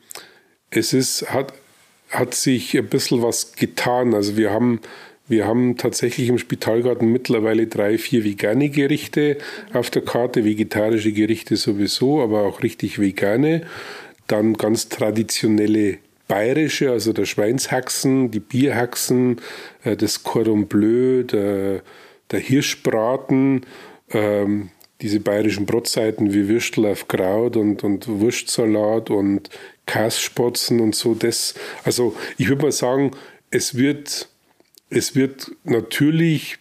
es 0.72 0.92
ist, 0.92 1.30
hat, 1.30 1.52
hat 2.10 2.34
sich 2.34 2.76
ein 2.76 2.88
bisschen 2.88 3.22
was 3.22 3.52
getan. 3.52 4.14
Also 4.14 4.36
wir 4.36 4.50
haben, 4.50 4.80
wir 5.28 5.46
haben 5.46 5.76
tatsächlich 5.76 6.28
im 6.28 6.38
Spitalgarten 6.38 7.10
mittlerweile 7.12 7.66
drei, 7.66 7.98
vier 7.98 8.24
vegane 8.24 8.70
Gerichte 8.70 9.38
auf 9.72 9.90
der 9.90 10.02
Karte, 10.02 10.44
vegetarische 10.44 11.12
Gerichte 11.12 11.56
sowieso, 11.56 12.22
aber 12.22 12.42
auch 12.42 12.62
richtig 12.62 12.98
vegane. 12.98 13.62
Dann 14.26 14.54
ganz 14.54 14.88
traditionelle 14.88 15.98
bayerische, 16.28 16.90
also 16.90 17.12
der 17.12 17.26
Schweinshaxen, 17.26 18.30
die 18.30 18.40
Bierhaxen, 18.40 19.40
äh, 19.84 19.96
das 19.96 20.22
Cordon 20.22 20.66
Bleu, 20.66 21.24
der, 21.24 21.82
der 22.30 22.40
Hirschbraten, 22.40 23.66
ähm, 24.10 24.70
diese 25.02 25.20
bayerischen 25.20 25.66
Brotzeiten 25.66 26.32
wie 26.32 26.48
Würstel 26.48 26.86
auf 26.86 27.08
Kraut 27.08 27.56
und, 27.56 27.82
und 27.82 28.08
Wurstsalat 28.08 29.10
und 29.10 29.50
Kasspotzen 29.86 30.80
und 30.80 30.94
so. 30.94 31.14
Das, 31.14 31.54
also 31.84 32.16
ich 32.38 32.48
würde 32.48 32.62
mal 32.62 32.72
sagen, 32.72 33.12
es 33.50 33.76
wird, 33.76 34.28
es 34.90 35.14
wird 35.14 35.50
natürlich 35.64 36.58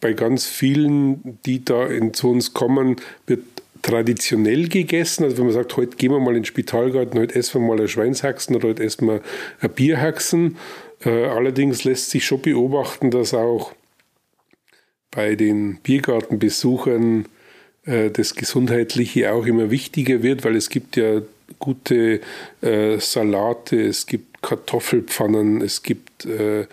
bei 0.00 0.12
ganz 0.12 0.46
vielen, 0.46 1.38
die 1.44 1.64
da 1.64 1.86
in, 1.86 2.14
zu 2.14 2.30
uns 2.30 2.54
kommen, 2.54 2.96
wird 3.26 3.42
traditionell 3.82 4.68
gegessen. 4.68 5.24
Also 5.24 5.38
wenn 5.38 5.46
man 5.46 5.54
sagt, 5.54 5.76
heute 5.76 5.96
gehen 5.96 6.12
wir 6.12 6.20
mal 6.20 6.30
in 6.30 6.42
den 6.42 6.44
Spitalgarten, 6.44 7.18
heute 7.18 7.34
essen 7.34 7.60
wir 7.60 7.68
mal 7.68 7.80
ein 7.80 7.88
Schweinshaxen 7.88 8.56
oder 8.56 8.68
heute 8.68 8.82
essen 8.82 9.06
wir 9.06 9.22
ein 9.60 9.70
Bierhaxen. 9.70 10.56
Äh, 11.04 11.24
allerdings 11.26 11.84
lässt 11.84 12.10
sich 12.10 12.26
schon 12.26 12.42
beobachten, 12.42 13.10
dass 13.10 13.34
auch 13.34 13.72
bei 15.10 15.34
den 15.34 15.78
Biergartenbesuchern 15.82 17.26
äh, 17.84 18.10
das 18.10 18.34
Gesundheitliche 18.34 19.32
auch 19.32 19.46
immer 19.46 19.70
wichtiger 19.70 20.22
wird, 20.22 20.44
weil 20.44 20.56
es 20.56 20.68
gibt 20.68 20.96
ja 20.96 21.22
gute 21.60 22.20
äh, 22.62 22.98
Salate, 22.98 23.80
es 23.80 24.06
gibt 24.06 24.42
Kartoffelpfannen, 24.42 25.60
es 25.60 25.82
gibt 25.82 26.24
äh, 26.24 26.66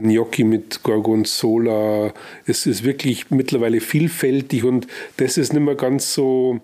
Gnocchi 0.00 0.44
mit 0.44 0.82
Gorgonzola. 0.82 2.12
Es 2.46 2.66
ist 2.66 2.84
wirklich 2.84 3.30
mittlerweile 3.30 3.80
vielfältig 3.80 4.64
und 4.64 4.86
das 5.16 5.36
ist 5.36 5.52
nicht 5.52 5.62
mehr 5.62 5.74
ganz 5.74 6.14
so, 6.14 6.60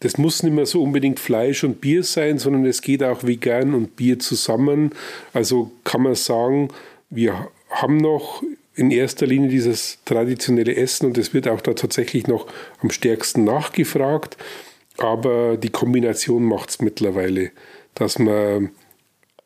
das 0.00 0.18
muss 0.18 0.42
nicht 0.42 0.54
mehr 0.54 0.66
so 0.66 0.82
unbedingt 0.82 1.20
Fleisch 1.20 1.64
und 1.64 1.80
Bier 1.80 2.02
sein, 2.02 2.38
sondern 2.38 2.66
es 2.66 2.82
geht 2.82 3.02
auch 3.02 3.24
vegan 3.24 3.74
und 3.74 3.96
Bier 3.96 4.18
zusammen. 4.18 4.90
Also 5.32 5.70
kann 5.84 6.02
man 6.02 6.14
sagen, 6.14 6.68
wir 7.10 7.48
haben 7.70 7.98
noch 7.98 8.42
in 8.76 8.90
erster 8.90 9.26
Linie 9.26 9.48
dieses 9.48 9.98
traditionelle 10.04 10.74
Essen 10.74 11.06
und 11.06 11.18
es 11.18 11.32
wird 11.32 11.46
auch 11.46 11.60
da 11.60 11.74
tatsächlich 11.74 12.26
noch 12.26 12.46
am 12.80 12.90
stärksten 12.90 13.44
nachgefragt. 13.44 14.36
Aber 14.98 15.56
die 15.56 15.70
Kombination 15.70 16.44
macht 16.44 16.70
es 16.70 16.80
mittlerweile, 16.80 17.50
dass 17.94 18.18
man 18.18 18.70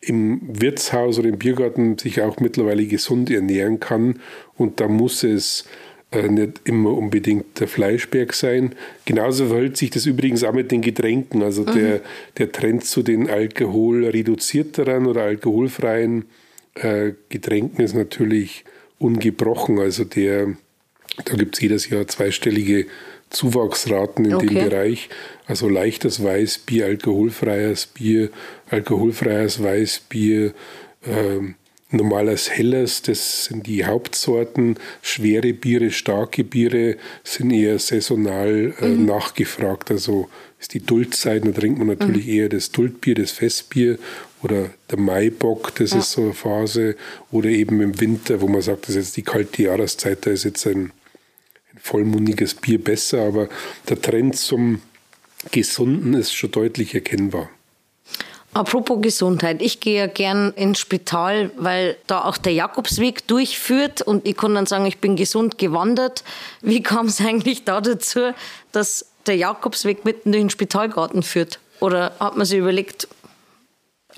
im 0.00 0.40
Wirtshaus 0.60 1.18
oder 1.18 1.28
im 1.28 1.38
Biergarten 1.38 1.98
sich 1.98 2.22
auch 2.22 2.38
mittlerweile 2.38 2.86
gesund 2.86 3.30
ernähren 3.30 3.80
kann. 3.80 4.20
Und 4.56 4.80
da 4.80 4.88
muss 4.88 5.24
es 5.24 5.64
äh, 6.10 6.28
nicht 6.28 6.60
immer 6.64 6.96
unbedingt 6.96 7.60
der 7.60 7.68
Fleischberg 7.68 8.32
sein. 8.32 8.74
Genauso 9.04 9.48
verhält 9.48 9.76
sich 9.76 9.90
das 9.90 10.06
übrigens 10.06 10.44
auch 10.44 10.52
mit 10.52 10.70
den 10.70 10.82
Getränken. 10.82 11.42
Also 11.42 11.62
mhm. 11.62 11.74
der, 11.74 12.00
der 12.38 12.52
Trend 12.52 12.84
zu 12.84 13.02
den 13.02 13.28
alkoholreduzierteren 13.28 15.06
oder 15.06 15.22
alkoholfreien 15.22 16.26
äh, 16.74 17.12
Getränken 17.28 17.82
ist 17.82 17.94
natürlich 17.94 18.64
ungebrochen. 18.98 19.80
Also 19.80 20.04
der, 20.04 20.54
da 21.24 21.34
gibt 21.34 21.56
es 21.56 21.60
jedes 21.60 21.90
Jahr 21.90 22.06
zweistellige 22.06 22.86
Zuwachsraten 23.30 24.24
in 24.24 24.34
okay. 24.34 24.46
dem 24.46 24.68
Bereich. 24.68 25.08
Also 25.46 25.68
leichtes 25.68 26.22
Weißbier, 26.22 26.86
alkoholfreies 26.86 27.86
Bier, 27.86 28.30
alkoholfreies 28.70 29.62
Weißbier, 29.62 30.52
ähm, 31.06 31.54
normales 31.90 32.50
Helles, 32.50 33.02
das 33.02 33.46
sind 33.46 33.66
die 33.66 33.84
Hauptsorten. 33.84 34.76
Schwere 35.00 35.54
Biere, 35.54 35.90
starke 35.90 36.44
Biere 36.44 36.96
sind 37.24 37.50
eher 37.50 37.78
saisonal 37.78 38.74
äh, 38.80 38.88
mhm. 38.88 39.06
nachgefragt. 39.06 39.90
Also 39.90 40.28
ist 40.60 40.74
die 40.74 40.80
Duldzeit, 40.80 41.46
da 41.46 41.52
trinkt 41.52 41.78
man 41.78 41.88
natürlich 41.88 42.26
mhm. 42.26 42.32
eher 42.32 42.48
das 42.48 42.72
Duldbier, 42.72 43.14
das 43.14 43.30
Festbier 43.30 43.98
oder 44.42 44.70
der 44.90 44.98
Maibock, 44.98 45.74
das 45.76 45.92
ja. 45.92 45.98
ist 45.98 46.12
so 46.12 46.22
eine 46.22 46.34
Phase. 46.34 46.96
Oder 47.30 47.48
eben 47.48 47.80
im 47.80 48.00
Winter, 48.00 48.40
wo 48.40 48.48
man 48.48 48.62
sagt, 48.62 48.88
das 48.88 48.90
ist 48.90 49.06
jetzt 49.06 49.16
die 49.16 49.22
kalte 49.22 49.62
Jahreszeit, 49.62 50.26
da 50.26 50.30
ist 50.30 50.44
jetzt 50.44 50.66
ein 50.66 50.92
vollmundiges 51.80 52.54
Bier 52.54 52.82
besser, 52.82 53.22
aber 53.22 53.48
der 53.88 54.00
Trend 54.00 54.36
zum 54.36 54.80
Gesunden 55.50 56.14
ist 56.14 56.32
schon 56.34 56.50
deutlich 56.50 56.94
erkennbar. 56.94 57.48
Apropos 58.54 59.00
Gesundheit, 59.02 59.62
ich 59.62 59.78
gehe 59.78 59.98
ja 59.98 60.06
gern 60.06 60.52
ins 60.56 60.80
Spital, 60.80 61.50
weil 61.56 61.96
da 62.06 62.24
auch 62.24 62.38
der 62.38 62.54
Jakobsweg 62.54 63.26
durchführt 63.26 64.02
und 64.02 64.26
ich 64.26 64.36
kann 64.36 64.54
dann 64.54 64.66
sagen, 64.66 64.86
ich 64.86 64.98
bin 64.98 65.16
gesund 65.16 65.58
gewandert. 65.58 66.24
Wie 66.62 66.82
kam 66.82 67.06
es 67.06 67.20
eigentlich 67.20 67.64
da 67.64 67.80
dazu, 67.80 68.32
dass 68.72 69.06
der 69.26 69.36
Jakobsweg 69.36 70.04
mitten 70.04 70.32
durch 70.32 70.42
den 70.42 70.50
Spitalgarten 70.50 71.22
führt? 71.22 71.60
Oder 71.80 72.14
hat 72.18 72.36
man 72.36 72.46
sich 72.46 72.58
überlegt, 72.58 73.06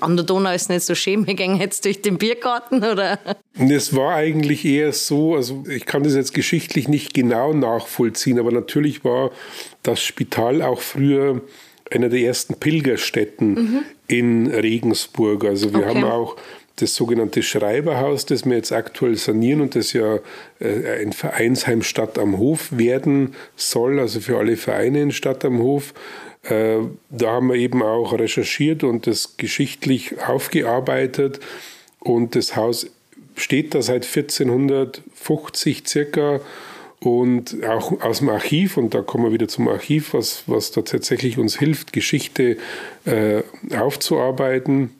an 0.01 0.17
der 0.17 0.25
Donau 0.25 0.51
ist 0.53 0.69
nicht 0.69 0.83
so 0.83 0.95
schön, 0.95 1.27
wir 1.27 1.35
gehen 1.35 1.57
jetzt 1.57 1.85
durch 1.85 2.01
den 2.01 2.17
Biergarten, 2.17 2.83
oder? 2.83 3.19
Es 3.57 3.95
war 3.95 4.15
eigentlich 4.15 4.65
eher 4.65 4.93
so, 4.93 5.35
also 5.35 5.63
ich 5.69 5.85
kann 5.85 6.03
das 6.03 6.15
jetzt 6.15 6.33
geschichtlich 6.33 6.87
nicht 6.87 7.13
genau 7.13 7.53
nachvollziehen, 7.53 8.39
aber 8.39 8.51
natürlich 8.51 9.03
war 9.03 9.31
das 9.83 10.01
Spital 10.01 10.61
auch 10.61 10.81
früher 10.81 11.41
einer 11.89 12.09
der 12.09 12.21
ersten 12.21 12.55
Pilgerstätten 12.55 13.53
mhm. 13.53 13.79
in 14.07 14.47
Regensburg. 14.47 15.45
Also 15.45 15.73
wir 15.73 15.81
okay. 15.81 15.89
haben 15.89 16.03
auch 16.05 16.37
das 16.77 16.95
sogenannte 16.95 17.43
Schreiberhaus, 17.43 18.25
das 18.25 18.45
wir 18.45 18.55
jetzt 18.55 18.71
aktuell 18.71 19.15
sanieren 19.15 19.61
und 19.61 19.75
das 19.75 19.93
ja 19.93 20.19
äh, 20.59 21.01
ein 21.01 21.13
Vereinsheim 21.13 21.83
Stadt 21.83 22.17
am 22.17 22.37
Hof 22.37 22.69
werden 22.71 23.35
soll, 23.55 23.99
also 23.99 24.19
für 24.19 24.37
alle 24.37 24.57
Vereine 24.57 25.01
in 25.01 25.11
Stadt 25.11 25.45
am 25.45 25.59
Hof. 25.59 25.93
Äh, 26.43 26.79
da 27.09 27.31
haben 27.31 27.47
wir 27.49 27.55
eben 27.55 27.83
auch 27.83 28.13
recherchiert 28.13 28.83
und 28.83 29.07
das 29.07 29.37
geschichtlich 29.37 30.19
aufgearbeitet. 30.21 31.39
Und 31.99 32.35
das 32.35 32.55
Haus 32.55 32.87
steht 33.35 33.75
da 33.75 33.81
seit 33.81 34.05
1450 34.05 35.83
circa 35.87 36.41
und 36.99 37.63
auch 37.65 38.01
aus 38.01 38.19
dem 38.19 38.29
Archiv, 38.29 38.77
und 38.77 38.93
da 38.93 39.01
kommen 39.01 39.25
wir 39.25 39.31
wieder 39.31 39.47
zum 39.47 39.67
Archiv, 39.67 40.13
was, 40.13 40.43
was 40.45 40.71
da 40.71 40.83
tatsächlich 40.83 41.39
uns 41.39 41.57
hilft, 41.57 41.93
Geschichte 41.93 42.57
äh, 43.05 43.41
aufzuarbeiten. 43.75 44.91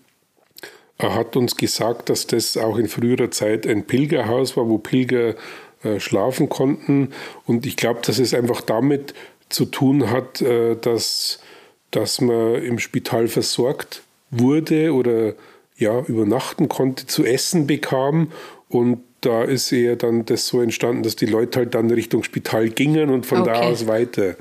Er 0.98 1.14
hat 1.14 1.36
uns 1.36 1.58
gesagt, 1.58 2.10
dass 2.10 2.26
das 2.26 2.58
auch 2.58 2.78
in 2.78 2.88
früherer 2.88 3.30
Zeit 3.30 3.68
ein 3.68 3.86
Pilgerhaus 3.86 4.58
war, 4.58 4.68
wo 4.68 4.80
Pilger 4.80 5.36
äh, 5.84 6.00
schlafen 6.00 6.50
konnten. 6.50 7.12
Und 7.46 7.68
ich 7.68 7.76
glaube, 7.76 8.02
dass 8.04 8.18
es 8.18 8.34
einfach 8.34 8.62
damit 8.62 9.14
zu 9.52 9.66
tun 9.66 10.10
hat, 10.10 10.42
äh, 10.42 10.76
dass, 10.76 11.40
dass 11.92 12.22
man 12.22 12.56
im 12.56 12.80
Spital 12.80 13.28
versorgt 13.28 14.02
wurde 14.30 14.94
oder 14.94 15.34
ja, 15.78 16.00
übernachten 16.02 16.70
konnte, 16.70 17.08
zu 17.08 17.26
essen 17.26 17.68
bekam. 17.68 18.32
Und 18.70 19.00
da 19.22 19.44
ist 19.44 19.72
eher 19.72 19.96
dann 19.96 20.26
das 20.26 20.48
so 20.48 20.62
entstanden, 20.62 21.04
dass 21.04 21.16
die 21.16 21.26
Leute 21.26 21.60
halt 21.60 21.76
dann 21.76 21.92
Richtung 21.92 22.24
Spital 22.24 22.70
gingen 22.70 23.10
und 23.10 23.26
von 23.26 23.42
okay. 23.42 23.52
da 23.54 23.60
aus 23.62 23.88
weiter. 23.88 24.36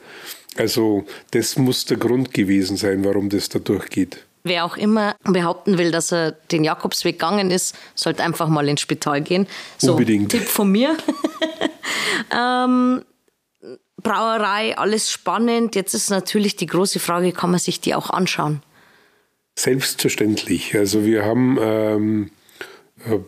Also 0.57 1.05
das 1.33 1.57
muss 1.59 1.85
der 1.85 1.97
Grund 1.97 2.33
gewesen 2.35 2.77
sein, 2.77 3.05
warum 3.05 3.29
das 3.29 3.49
da 3.49 3.59
durchgeht. 3.59 4.25
Wer 4.43 4.65
auch 4.65 4.79
immer 4.79 5.17
behaupten 5.25 5.77
will, 5.77 5.91
dass 5.91 6.13
er 6.13 6.33
den 6.33 6.65
Jakobsweg 6.65 7.19
gegangen 7.19 7.51
ist, 7.51 7.77
sollte 7.95 8.23
einfach 8.23 8.49
mal 8.49 8.67
ins 8.69 8.81
Spital 8.81 9.21
gehen. 9.21 9.47
So, 9.77 9.93
Unbedingt. 9.93 10.31
Tipp 10.31 10.45
von 10.45 10.73
mir. 10.73 10.97
ähm, 12.35 13.03
Brauerei, 14.03 14.77
alles 14.79 15.11
spannend. 15.11 15.75
Jetzt 15.75 15.95
ist 15.95 16.11
natürlich 16.11 16.57
die 16.57 16.67
große 16.67 16.99
Frage, 16.99 17.33
kann 17.33 17.51
man 17.51 17.61
sich 17.61 17.81
die 17.81 17.95
auch 17.95 18.11
anschauen? 18.11 18.63
Selbstverständlich. 19.57 20.75
Also 20.75 21.05
wir 21.05 21.25
haben 21.25 21.59
ähm, 21.61 22.31
äh, 23.05 23.19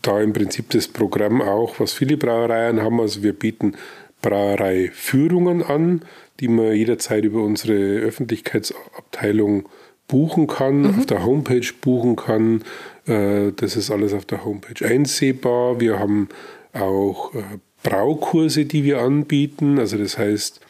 da 0.00 0.20
im 0.20 0.32
Prinzip 0.32 0.70
das 0.70 0.88
Programm 0.88 1.42
auch, 1.42 1.78
was 1.80 1.92
viele 1.92 2.16
Brauereien 2.16 2.80
haben. 2.80 3.00
Also 3.00 3.22
wir 3.22 3.34
bieten 3.34 3.76
Brauereiführungen 4.22 5.62
an, 5.62 6.02
die 6.40 6.48
man 6.48 6.72
jederzeit 6.72 7.24
über 7.24 7.42
unsere 7.42 7.74
Öffentlichkeitsabteilung 8.00 9.68
buchen 10.08 10.46
kann, 10.46 10.82
mhm. 10.82 10.98
auf 10.98 11.06
der 11.06 11.24
Homepage 11.24 11.68
buchen 11.80 12.16
kann. 12.16 12.62
Äh, 13.06 13.52
das 13.52 13.76
ist 13.76 13.90
alles 13.90 14.14
auf 14.14 14.24
der 14.24 14.44
Homepage 14.44 14.86
einsehbar. 14.86 15.80
Wir 15.80 15.98
haben 15.98 16.28
auch 16.72 17.34
äh, 17.34 17.42
Braukurse, 17.82 18.64
die 18.64 18.84
wir 18.84 19.00
anbieten. 19.00 19.78
Also 19.78 19.98
das 19.98 20.18
heißt, 20.18 20.60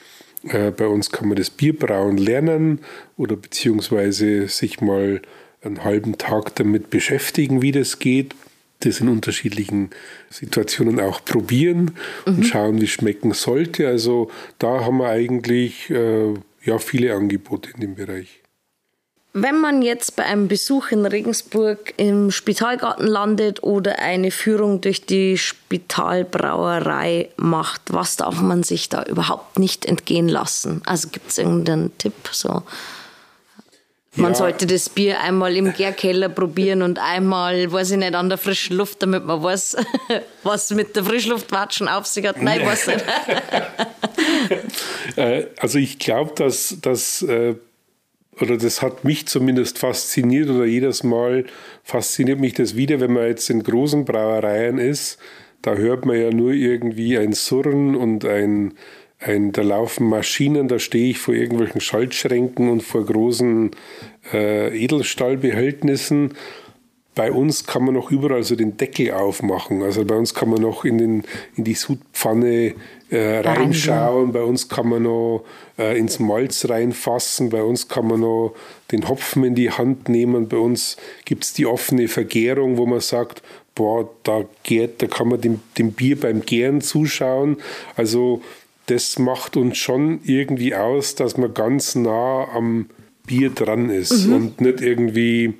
äh, 0.48 0.70
bei 0.70 0.86
uns 0.86 1.10
kann 1.10 1.28
man 1.28 1.36
das 1.36 1.50
Bierbrauen 1.50 2.16
lernen 2.16 2.80
oder 3.16 3.36
beziehungsweise 3.36 4.48
sich 4.48 4.80
mal 4.80 5.22
einen 5.62 5.84
halben 5.84 6.18
Tag 6.18 6.54
damit 6.56 6.90
beschäftigen, 6.90 7.62
wie 7.62 7.72
das 7.72 7.98
geht. 7.98 8.34
Das 8.80 9.00
in 9.00 9.08
unterschiedlichen 9.08 9.90
Situationen 10.28 10.98
auch 10.98 11.24
probieren 11.24 11.92
mhm. 12.26 12.34
und 12.34 12.42
schauen, 12.44 12.80
wie 12.80 12.86
es 12.86 12.90
schmecken 12.90 13.32
sollte. 13.32 13.86
Also 13.86 14.28
da 14.58 14.84
haben 14.84 14.98
wir 14.98 15.08
eigentlich 15.08 15.88
äh, 15.90 16.34
ja, 16.64 16.78
viele 16.78 17.14
Angebote 17.14 17.70
in 17.74 17.80
dem 17.80 17.94
Bereich. 17.94 18.41
Wenn 19.34 19.60
man 19.60 19.80
jetzt 19.80 20.16
bei 20.16 20.24
einem 20.24 20.46
Besuch 20.46 20.90
in 20.90 21.06
Regensburg 21.06 21.94
im 21.96 22.30
Spitalgarten 22.30 23.06
landet 23.06 23.62
oder 23.62 23.98
eine 23.98 24.30
Führung 24.30 24.82
durch 24.82 25.06
die 25.06 25.38
Spitalbrauerei 25.38 27.30
macht, 27.36 27.80
was 27.94 28.16
darf 28.16 28.42
man 28.42 28.62
sich 28.62 28.90
da 28.90 29.04
überhaupt 29.04 29.58
nicht 29.58 29.86
entgehen 29.86 30.28
lassen? 30.28 30.82
Also 30.84 31.08
gibt 31.08 31.30
es 31.30 31.38
irgendeinen 31.38 31.96
Tipp? 31.96 32.12
So? 32.30 32.62
Man 34.14 34.32
ja. 34.32 34.34
sollte 34.36 34.66
das 34.66 34.90
Bier 34.90 35.20
einmal 35.20 35.56
im 35.56 35.72
Gärkeller 35.72 36.28
probieren 36.28 36.82
und 36.82 36.98
einmal, 36.98 37.72
weiß 37.72 37.92
ich 37.92 37.96
nicht, 37.96 38.14
an 38.14 38.28
der 38.28 38.36
frischen 38.36 38.76
Luft, 38.76 39.02
damit 39.02 39.24
man 39.24 39.42
weiß, 39.42 39.78
was 40.42 40.70
mit 40.72 40.94
der 40.94 41.04
Frischluftwatschen 41.04 41.88
auf 41.88 42.06
sich 42.06 42.26
hat. 42.26 42.42
Nein, 42.42 42.66
weiß 42.66 42.86
nicht. 42.88 43.04
Äh, 45.16 45.46
also 45.58 45.78
ich 45.78 45.98
glaube, 45.98 46.32
dass, 46.36 46.76
dass 46.80 47.22
äh, 47.22 47.54
oder 48.40 48.56
das 48.56 48.82
hat 48.82 49.04
mich 49.04 49.26
zumindest 49.26 49.78
fasziniert 49.78 50.48
oder 50.48 50.64
jedes 50.64 51.04
Mal 51.04 51.44
fasziniert 51.82 52.40
mich 52.40 52.54
das 52.54 52.76
wieder, 52.76 53.00
wenn 53.00 53.12
man 53.12 53.26
jetzt 53.26 53.50
in 53.50 53.62
großen 53.62 54.04
Brauereien 54.04 54.78
ist, 54.78 55.18
da 55.60 55.74
hört 55.74 56.06
man 56.06 56.20
ja 56.20 56.30
nur 56.30 56.52
irgendwie 56.52 57.18
ein 57.18 57.32
Surren 57.32 57.94
und 57.94 58.24
ein 58.24 58.74
ein, 59.22 59.52
da 59.52 59.62
laufen 59.62 60.08
Maschinen, 60.08 60.68
da 60.68 60.78
stehe 60.78 61.10
ich 61.10 61.18
vor 61.18 61.34
irgendwelchen 61.34 61.80
Schaltschränken 61.80 62.68
und 62.68 62.82
vor 62.82 63.04
großen 63.04 63.70
äh, 64.32 64.76
Edelstahlbehältnissen. 64.76 66.34
Bei 67.14 67.30
uns 67.30 67.66
kann 67.66 67.84
man 67.84 67.94
noch 67.94 68.10
überall 68.10 68.42
so 68.42 68.56
den 68.56 68.76
Deckel 68.78 69.12
aufmachen. 69.12 69.82
Also 69.82 70.04
bei 70.04 70.16
uns 70.16 70.32
kann 70.34 70.48
man 70.48 70.62
noch 70.62 70.84
in, 70.84 70.96
den, 70.96 71.24
in 71.56 71.64
die 71.64 71.74
Sudpfanne 71.74 72.74
äh, 73.10 73.38
reinschauen. 73.40 74.32
Bei 74.32 74.42
uns 74.42 74.68
kann 74.68 74.88
man 74.88 75.02
noch 75.02 75.44
äh, 75.78 75.98
ins 75.98 76.18
Malz 76.18 76.68
reinfassen. 76.68 77.50
Bei 77.50 77.62
uns 77.62 77.88
kann 77.88 78.08
man 78.08 78.20
noch 78.20 78.54
den 78.90 79.08
Hopfen 79.08 79.44
in 79.44 79.54
die 79.54 79.70
Hand 79.70 80.08
nehmen. 80.08 80.48
Bei 80.48 80.56
uns 80.56 80.96
gibt 81.26 81.44
es 81.44 81.52
die 81.52 81.66
offene 81.66 82.08
Vergärung, 82.08 82.78
wo 82.78 82.86
man 82.86 83.00
sagt, 83.00 83.42
boah, 83.74 84.08
da, 84.22 84.44
gärt, 84.62 85.02
da 85.02 85.06
kann 85.06 85.28
man 85.28 85.40
dem, 85.40 85.60
dem 85.78 85.92
Bier 85.92 86.18
beim 86.18 86.40
Gären 86.40 86.80
zuschauen. 86.80 87.58
Also 87.96 88.42
das 88.86 89.18
macht 89.18 89.56
uns 89.56 89.78
schon 89.78 90.20
irgendwie 90.24 90.74
aus, 90.74 91.14
dass 91.14 91.36
man 91.36 91.54
ganz 91.54 91.94
nah 91.94 92.48
am 92.52 92.86
Bier 93.26 93.50
dran 93.50 93.90
ist 93.90 94.26
mhm. 94.26 94.34
und 94.34 94.60
nicht 94.60 94.80
irgendwie, 94.80 95.54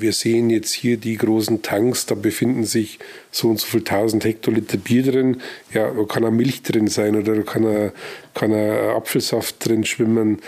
wir 0.00 0.12
sehen 0.12 0.50
jetzt 0.50 0.72
hier 0.72 0.96
die 0.96 1.16
großen 1.16 1.62
Tanks, 1.62 2.06
da 2.06 2.14
befinden 2.14 2.64
sich 2.64 2.98
so 3.30 3.48
und 3.48 3.60
so 3.60 3.66
viel 3.66 3.84
tausend 3.84 4.24
Hektoliter 4.24 4.78
Bier 4.78 5.02
drin. 5.02 5.40
Ja, 5.72 5.90
da 5.90 6.04
kann 6.04 6.24
auch 6.24 6.30
Milch 6.30 6.62
drin 6.62 6.88
sein 6.88 7.16
oder 7.16 7.34
da 7.34 7.42
kann 7.42 7.92
kann 8.34 8.52
ein 8.52 8.70
Apfelsaft 8.96 9.66
drin 9.66 9.84
schwimmen. 9.84 10.40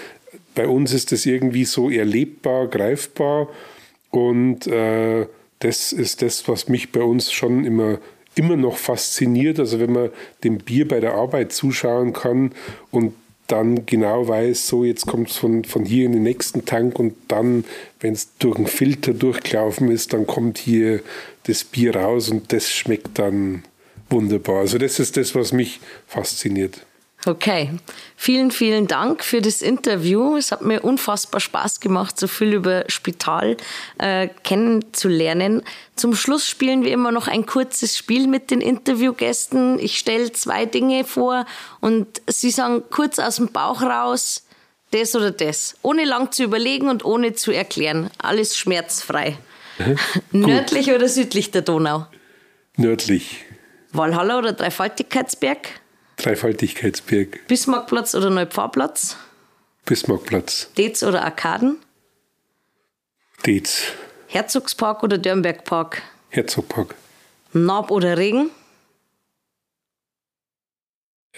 Bei 0.55 0.67
uns 0.67 0.93
ist 0.93 1.13
das 1.13 1.27
irgendwie 1.27 1.65
so 1.65 1.91
erlebbar, 1.91 2.69
greifbar 2.69 3.49
und 4.11 4.67
äh, 4.67 5.27
das 5.59 5.93
ist 5.93 6.23
das, 6.23 6.47
was 6.49 6.69
mich 6.69 6.93
bei 6.93 7.03
uns 7.03 7.33
schon 7.33 7.65
immer 7.65 7.99
immer 8.35 8.57
noch 8.57 8.77
fasziniert. 8.77 9.59
Also 9.59 9.81
wenn 9.81 9.93
man 9.93 10.11
dem 10.43 10.59
Bier 10.59 10.89
bei 10.89 11.01
der 11.01 11.15
Arbeit 11.15 11.53
zuschauen 11.53 12.13
kann 12.13 12.53
und 12.91 13.15
dann 13.47 13.87
genau 13.87 14.27
weiß, 14.27 14.67
so 14.69 14.85
jetzt 14.85 15.07
kommt 15.07 15.31
es 15.31 15.37
von, 15.37 15.65
von 15.65 15.85
hier 15.85 16.07
in 16.07 16.13
den 16.13 16.23
nächsten 16.23 16.65
Tank 16.65 16.99
und 16.99 17.15
dann, 17.29 17.65
wenn 18.01 18.15
es 18.15 18.37
durch 18.39 18.57
einen 18.57 18.67
Filter 18.67 19.13
durchgelaufen 19.13 19.91
ist, 19.91 20.13
dann 20.13 20.27
kommt 20.27 20.59
hier 20.59 21.01
das 21.47 21.65
Bier 21.65 21.95
raus 21.95 22.31
und 22.31 22.53
das 22.53 22.71
schmeckt 22.71 23.19
dann 23.19 23.65
wunderbar. 24.09 24.61
Also 24.61 24.79
das 24.79 24.99
ist 24.99 25.17
das, 25.17 25.35
was 25.35 25.53
mich 25.53 25.81
fasziniert. 26.07 26.87
Okay, 27.27 27.71
vielen, 28.17 28.51
vielen 28.51 28.87
Dank 28.87 29.25
für 29.25 29.41
das 29.41 29.63
Interview. 29.63 30.37
Es 30.37 30.53
hat 30.53 30.61
mir 30.61 30.85
unfassbar 30.85 31.41
Spaß 31.41 31.81
gemacht, 31.81 32.19
so 32.21 32.27
viel 32.27 32.53
über 32.53 32.85
Spital 32.89 33.57
äh, 33.99 34.29
kennenzulernen. 34.43 35.63
Zum 35.97 36.15
Schluss 36.15 36.47
spielen 36.47 36.85
wir 36.85 36.93
immer 36.93 37.13
noch 37.13 37.27
ein 37.27 37.47
kurzes 37.47 37.97
Spiel 37.97 38.27
mit 38.27 38.51
den 38.51 38.61
Interviewgästen. 38.61 39.79
Ich 39.79 39.99
stelle 39.99 40.33
zwei 40.33 40.67
Dinge 40.67 41.05
vor 41.05 41.47
und 41.81 42.21
sie 42.27 42.51
sagen 42.51 42.83
kurz 42.91 43.19
aus 43.19 43.37
dem 43.37 43.49
Bauch 43.49 43.81
raus, 43.81 44.47
das 44.91 45.17
oder 45.17 45.31
das. 45.31 45.77
Ohne 45.81 46.05
lang 46.05 46.31
zu 46.31 46.45
überlegen 46.45 46.89
und 46.89 47.05
ohne 47.05 47.33
zu 47.33 47.53
erklären. 47.53 48.11
Alles 48.19 48.57
schmerzfrei. 48.57 49.37
Mhm. 50.31 50.43
Nördlich 50.47 50.93
oder 50.93 51.09
südlich 51.09 51.51
der 51.51 51.63
Donau? 51.63 52.07
Nördlich. 52.77 53.45
Walhalla 53.91 54.39
oder 54.39 54.53
Dreifaltigkeitsberg? 54.53 55.69
Dreifaltigkeitsberg. 56.17 57.47
Bismarckplatz 57.49 58.15
oder 58.15 58.31
Neupfarrplatz? 58.31 59.17
Bismarckplatz. 59.85 60.71
Dez 60.79 61.03
oder 61.03 61.25
Arkaden? 61.25 61.79
Dez. 63.45 63.83
Herzogspark 64.29 65.03
oder 65.03 65.19
Dörnbergpark? 65.19 66.03
Herzogpark. 66.31 66.95
Nab 67.53 67.91
oder 67.91 68.17
Regen? 68.17 68.51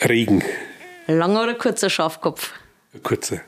Regen. 0.03 0.43
Langer 1.07 1.43
oder 1.45 1.55
kurzer 1.55 1.91
Schafkopf? 1.91 2.53
Kurzer. 3.03 3.41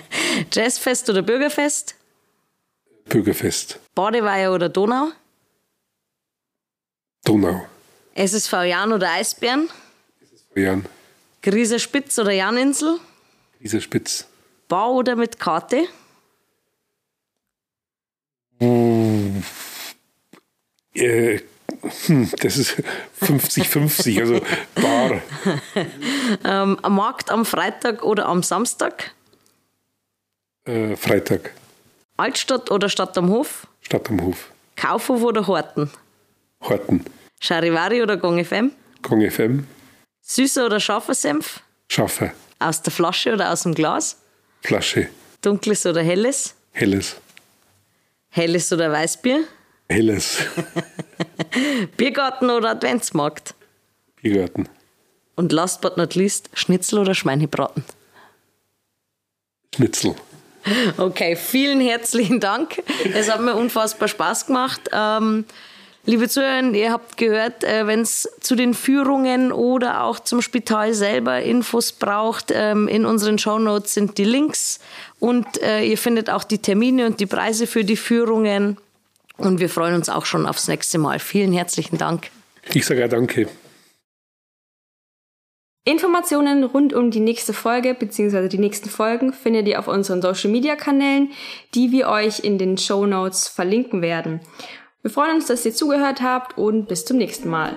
Jazzfest 0.52 1.10
oder 1.10 1.22
Bürgerfest? 1.22 1.96
Bürgerfest. 3.06 3.78
Badeweiher 3.94 4.52
oder 4.52 4.68
Donau? 4.68 5.08
Donau. 7.24 7.66
SSV 8.14 8.52
Jan 8.64 8.92
oder 8.92 9.10
Eisbären? 9.10 9.68
Jan. 10.56 10.84
Grieser 11.42 11.78
Spitz 11.78 12.18
oder 12.18 12.32
Janinsel? 12.32 12.98
Grieser 13.60 13.80
Spitz. 13.80 14.26
Bau 14.68 14.94
oder 14.94 15.16
mit 15.16 15.38
Karte? 15.38 15.84
Hm. 18.60 19.42
Äh, 20.94 21.40
hm, 22.06 22.30
das 22.40 22.56
ist 22.56 22.82
50-50, 23.20 24.20
also 24.20 24.40
bar. 24.74 25.20
ähm, 26.44 26.78
am 26.80 26.94
Markt 26.94 27.30
am 27.30 27.44
Freitag 27.44 28.02
oder 28.02 28.26
am 28.26 28.42
Samstag? 28.42 29.12
Äh, 30.64 30.96
Freitag. 30.96 31.52
Altstadt 32.16 32.70
oder 32.70 32.88
Stadt 32.88 33.18
am 33.18 33.28
Hof? 33.28 33.66
Stadt 33.80 34.08
am 34.08 34.22
Hof. 34.22 34.50
Kaufhof 34.76 35.22
oder 35.22 35.46
Horten? 35.46 35.90
Horten. 36.62 37.04
Charivari 37.40 38.02
oder 38.02 38.16
Gong 38.16 38.42
FM? 38.42 38.70
Gong 39.02 39.30
FM. 39.30 39.66
Süßer 40.26 40.64
oder 40.64 40.80
scharfer 40.80 41.14
Senf? 41.14 41.60
Scharfer. 41.88 42.32
Aus 42.58 42.80
der 42.80 42.92
Flasche 42.92 43.34
oder 43.34 43.52
aus 43.52 43.64
dem 43.64 43.74
Glas? 43.74 44.16
Flasche. 44.62 45.08
Dunkles 45.42 45.84
oder 45.84 46.02
helles? 46.02 46.54
Helles. 46.72 47.16
Helles 48.30 48.72
oder 48.72 48.90
Weißbier? 48.90 49.44
Helles. 49.88 50.38
Biergarten 51.98 52.48
oder 52.48 52.70
Adventsmarkt? 52.70 53.54
Biergarten. 54.22 54.66
Und 55.36 55.52
last 55.52 55.82
but 55.82 55.98
not 55.98 56.14
least, 56.14 56.48
Schnitzel 56.54 57.00
oder 57.00 57.14
Schweinebraten? 57.14 57.84
Schnitzel. 59.74 60.14
Okay, 60.96 61.36
vielen 61.36 61.82
herzlichen 61.82 62.40
Dank. 62.40 62.82
Es 63.12 63.30
hat 63.30 63.42
mir 63.42 63.54
unfassbar 63.54 64.08
Spaß 64.08 64.46
gemacht. 64.46 64.80
Ähm, 64.90 65.44
Liebe 66.06 66.28
Zuhörer, 66.28 66.62
ihr 66.74 66.92
habt 66.92 67.16
gehört, 67.16 67.64
äh, 67.64 67.86
wenn 67.86 68.00
es 68.00 68.28
zu 68.40 68.56
den 68.56 68.74
Führungen 68.74 69.52
oder 69.52 70.04
auch 70.04 70.20
zum 70.20 70.42
Spital 70.42 70.92
selber 70.92 71.40
Infos 71.40 71.92
braucht, 71.92 72.52
ähm, 72.54 72.88
in 72.88 73.06
unseren 73.06 73.38
Shownotes 73.38 73.94
sind 73.94 74.18
die 74.18 74.24
Links 74.24 74.80
und 75.18 75.46
äh, 75.62 75.82
ihr 75.82 75.96
findet 75.96 76.28
auch 76.28 76.44
die 76.44 76.58
Termine 76.58 77.06
und 77.06 77.20
die 77.20 77.26
Preise 77.26 77.66
für 77.66 77.84
die 77.84 77.96
Führungen. 77.96 78.76
Und 79.38 79.60
wir 79.60 79.70
freuen 79.70 79.94
uns 79.94 80.10
auch 80.10 80.26
schon 80.26 80.46
aufs 80.46 80.68
nächste 80.68 80.98
Mal. 80.98 81.18
Vielen 81.18 81.52
herzlichen 81.52 81.96
Dank. 81.96 82.30
Ich 82.74 82.84
sage 82.84 83.00
ja 83.00 83.08
danke. 83.08 83.48
Informationen 85.86 86.64
rund 86.64 86.92
um 86.92 87.10
die 87.10 87.20
nächste 87.20 87.52
Folge 87.52 87.94
bzw. 87.94 88.48
die 88.48 88.58
nächsten 88.58 88.88
Folgen 88.90 89.32
findet 89.32 89.68
ihr 89.68 89.78
auf 89.78 89.88
unseren 89.88 90.22
Social 90.22 90.50
Media 90.50 90.76
Kanälen, 90.76 91.32
die 91.74 91.92
wir 91.92 92.08
euch 92.08 92.40
in 92.40 92.58
den 92.58 92.78
Show 92.78 93.06
Notes 93.06 93.48
verlinken 93.48 94.02
werden. 94.02 94.40
Wir 95.04 95.10
freuen 95.10 95.34
uns, 95.34 95.48
dass 95.48 95.66
ihr 95.66 95.74
zugehört 95.74 96.22
habt 96.22 96.56
und 96.56 96.88
bis 96.88 97.04
zum 97.04 97.18
nächsten 97.18 97.50
Mal. 97.50 97.76